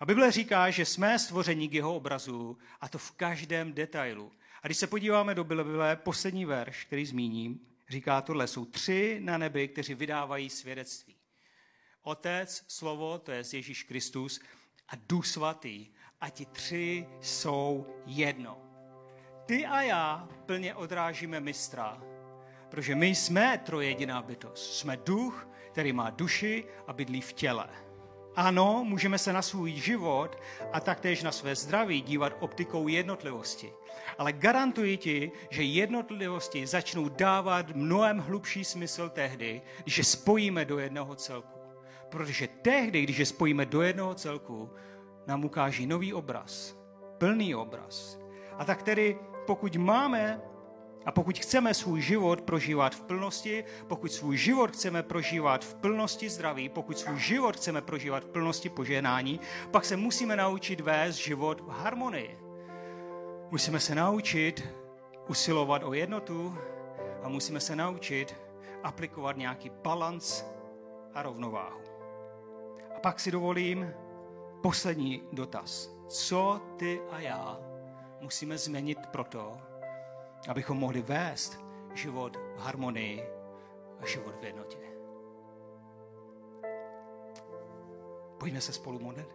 A 0.00 0.06
Bible 0.06 0.32
říká, 0.32 0.70
že 0.70 0.84
jsme 0.84 1.18
stvoření 1.18 1.68
k 1.68 1.72
jeho 1.72 1.96
obrazu 1.96 2.58
a 2.80 2.88
to 2.88 2.98
v 2.98 3.10
každém 3.10 3.72
detailu. 3.72 4.32
A 4.62 4.68
když 4.68 4.78
se 4.78 4.86
podíváme 4.86 5.34
do 5.34 5.44
Bible, 5.44 5.96
poslední 5.96 6.44
verš, 6.44 6.84
který 6.84 7.06
zmíním, 7.06 7.60
říká 7.88 8.20
tohle, 8.20 8.46
jsou 8.46 8.64
tři 8.64 9.20
na 9.22 9.38
nebi, 9.38 9.68
kteří 9.68 9.94
vydávají 9.94 10.50
svědectví. 10.50 11.16
Otec, 12.02 12.64
slovo, 12.68 13.18
to 13.18 13.32
je 13.32 13.42
Ježíš 13.52 13.82
Kristus, 13.82 14.40
a 14.88 14.92
Duch 15.08 15.26
svatý. 15.26 15.86
A 16.20 16.30
ti 16.30 16.46
tři 16.46 17.06
jsou 17.20 17.86
jedno. 18.06 18.58
Ty 19.46 19.66
a 19.66 19.82
já 19.82 20.28
plně 20.46 20.74
odrážíme 20.74 21.40
mistra, 21.40 22.02
protože 22.68 22.94
my 22.94 23.06
jsme 23.06 23.58
trojediná 23.58 24.22
bytost. 24.22 24.74
Jsme 24.74 24.96
duch, 24.96 25.48
který 25.72 25.92
má 25.92 26.10
duši 26.10 26.64
a 26.86 26.92
bydlí 26.92 27.20
v 27.20 27.32
těle. 27.32 27.85
Ano, 28.36 28.84
můžeme 28.84 29.18
se 29.18 29.32
na 29.32 29.42
svůj 29.42 29.72
život 29.72 30.38
a 30.72 30.80
taktéž 30.80 31.22
na 31.22 31.32
své 31.32 31.54
zdraví 31.54 32.02
dívat 32.02 32.32
optikou 32.40 32.88
jednotlivosti. 32.88 33.72
Ale 34.18 34.32
garantuji 34.32 34.96
ti, 34.96 35.32
že 35.50 35.62
jednotlivosti 35.62 36.66
začnou 36.66 37.08
dávat 37.08 37.70
mnohem 37.70 38.18
hlubší 38.18 38.64
smysl 38.64 39.08
tehdy, 39.08 39.62
když 39.82 39.98
je 39.98 40.04
spojíme 40.04 40.64
do 40.64 40.78
jednoho 40.78 41.14
celku. 41.14 41.60
Protože 42.08 42.48
tehdy, 42.62 43.02
když 43.02 43.18
je 43.18 43.26
spojíme 43.26 43.66
do 43.66 43.82
jednoho 43.82 44.14
celku, 44.14 44.70
nám 45.26 45.44
ukáží 45.44 45.86
nový 45.86 46.14
obraz, 46.14 46.76
plný 47.18 47.54
obraz. 47.54 48.18
A 48.58 48.64
tak 48.64 48.82
tedy, 48.82 49.18
pokud 49.46 49.76
máme 49.76 50.40
a 51.06 51.12
pokud 51.12 51.38
chceme 51.38 51.74
svůj 51.74 52.00
život 52.00 52.40
prožívat 52.40 52.94
v 52.94 53.02
plnosti, 53.02 53.64
pokud 53.86 54.12
svůj 54.12 54.36
život 54.36 54.70
chceme 54.70 55.02
prožívat 55.02 55.64
v 55.64 55.74
plnosti 55.74 56.30
zdraví, 56.30 56.68
pokud 56.68 56.98
svůj 56.98 57.18
život 57.18 57.56
chceme 57.56 57.82
prožívat 57.82 58.24
v 58.24 58.28
plnosti 58.28 58.68
poženání, 58.68 59.40
pak 59.70 59.84
se 59.84 59.96
musíme 59.96 60.36
naučit 60.36 60.80
vést 60.80 61.16
život 61.16 61.60
v 61.60 61.68
harmonii. 61.68 62.38
Musíme 63.50 63.80
se 63.80 63.94
naučit 63.94 64.68
usilovat 65.28 65.82
o 65.82 65.94
jednotu 65.94 66.58
a 67.22 67.28
musíme 67.28 67.60
se 67.60 67.76
naučit 67.76 68.36
aplikovat 68.82 69.36
nějaký 69.36 69.70
balans 69.70 70.44
a 71.14 71.22
rovnováhu. 71.22 71.80
A 72.96 73.00
pak 73.00 73.20
si 73.20 73.30
dovolím 73.30 73.92
poslední 74.62 75.22
dotaz. 75.32 75.90
Co 76.08 76.60
ty 76.76 77.00
a 77.10 77.20
já 77.20 77.58
musíme 78.20 78.58
změnit 78.58 78.98
proto, 79.12 79.58
abychom 80.48 80.78
mohli 80.78 81.02
vést 81.02 81.60
život 81.94 82.36
v 82.56 82.58
harmonii 82.58 83.22
a 84.00 84.06
život 84.06 84.34
v 84.40 84.44
jednotě. 84.44 84.78
Pojďme 88.38 88.60
se 88.60 88.72
spolu 88.72 88.98
modlit. 88.98 89.28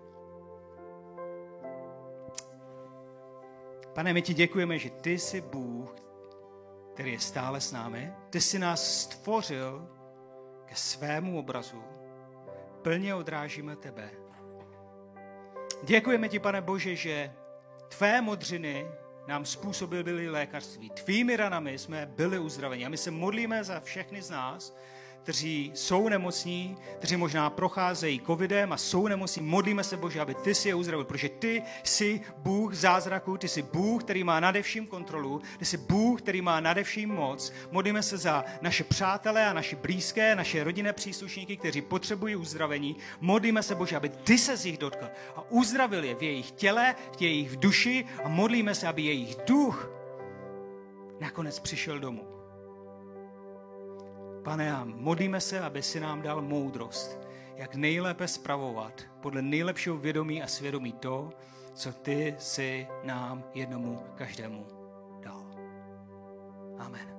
Pane, 3.94 4.14
my 4.14 4.22
ti 4.22 4.34
děkujeme, 4.34 4.80
že 4.80 4.90
ty 4.90 5.20
jsi 5.20 5.42
Bůh, 5.42 5.96
který 6.94 7.14
je 7.14 7.20
stále 7.20 7.62
s 7.62 7.72
námi. 7.72 8.14
Ty 8.30 8.42
jsi 8.42 8.60
nás 8.60 9.02
stvořil 9.02 9.88
ke 10.66 10.76
svému 10.76 11.40
obrazu. 11.40 11.84
Plně 12.82 13.16
odrážíme 13.16 13.76
tebe. 13.76 14.10
Děkujeme 15.84 16.30
ti, 16.30 16.40
pane 16.40 16.62
Bože, 16.62 16.96
že 16.96 17.34
tvé 17.88 18.22
modřiny 18.22 18.88
nám 19.28 19.46
způsobili 19.46 20.30
lékařství. 20.30 20.90
Tvými 20.90 21.38
ranami 21.38 21.78
jsme 21.78 22.06
byli 22.06 22.40
uzdraveni. 22.40 22.86
A 22.86 22.90
my 22.90 22.98
se 22.98 23.12
modlíme 23.12 23.64
za 23.64 23.80
všechny 23.80 24.22
z 24.22 24.30
nás, 24.30 24.76
kteří 25.24 25.72
jsou 25.74 26.10
nemocní, 26.10 26.78
kteří 26.98 27.18
možná 27.18 27.50
procházejí 27.50 28.22
covidem 28.26 28.74
a 28.74 28.78
jsou 28.78 29.08
nemocní. 29.08 29.42
Modlíme 29.46 29.84
se, 29.84 29.98
Bože, 29.98 30.20
aby 30.20 30.36
ty 30.36 30.56
si 30.56 30.68
je 30.68 30.76
uzdravil, 30.76 31.06
protože 31.06 31.30
ty 31.30 31.64
jsi 31.84 32.22
Bůh 32.38 32.74
zázraku, 32.74 33.38
ty 33.38 33.48
jsi 33.48 33.62
Bůh, 33.62 34.04
který 34.04 34.24
má 34.24 34.40
nadevším 34.40 34.88
kontrolu, 34.88 35.42
ty 35.60 35.66
jsi 35.66 35.78
Bůh, 35.78 36.22
který 36.22 36.42
má 36.42 36.60
nadevším 36.60 37.10
moc. 37.10 37.54
Modlíme 37.72 38.04
se 38.04 38.18
za 38.18 38.46
naše 38.62 38.84
přátelé 38.84 39.46
a 39.46 39.54
naše 39.54 39.76
blízké, 39.76 40.36
naše 40.36 40.64
rodinné 40.64 40.94
příslušníky, 40.94 41.58
kteří 41.58 41.82
potřebují 41.82 42.36
uzdravení. 42.36 42.96
Modlíme 43.20 43.64
se, 43.64 43.76
Bože, 43.76 43.96
aby 43.96 44.10
ty 44.10 44.38
se 44.38 44.58
z 44.58 44.66
nich 44.66 44.78
dotkl 44.78 45.06
a 45.36 45.52
uzdravil 45.52 46.04
je 46.04 46.16
v 46.16 46.24
jejich 46.24 46.52
těle, 46.52 46.96
v 47.18 47.22
jejich 47.22 47.58
duši 47.58 48.06
a 48.24 48.30
modlíme 48.30 48.76
se, 48.76 48.88
aby 48.88 49.02
jejich 49.02 49.36
duch 49.46 49.90
nakonec 51.20 51.60
přišel 51.60 52.00
domů. 52.00 52.41
Pane, 54.44 54.76
a 54.76 54.84
modlíme 54.86 55.42
se, 55.42 55.60
aby 55.60 55.84
si 55.84 56.00
nám 56.00 56.22
dal 56.22 56.42
moudrost, 56.42 57.20
jak 57.56 57.76
nejlépe 57.76 58.28
spravovat 58.28 59.02
podle 59.22 59.42
nejlepšího 59.42 59.98
vědomí 59.98 60.44
a 60.44 60.48
svědomí 60.48 60.94
to, 60.94 61.30
co 61.74 61.94
ty 61.94 62.36
si 62.40 62.88
nám 63.04 63.44
jednomu 63.54 64.04
každému 64.16 64.68
dal. 65.24 65.46
Amen. 66.80 67.11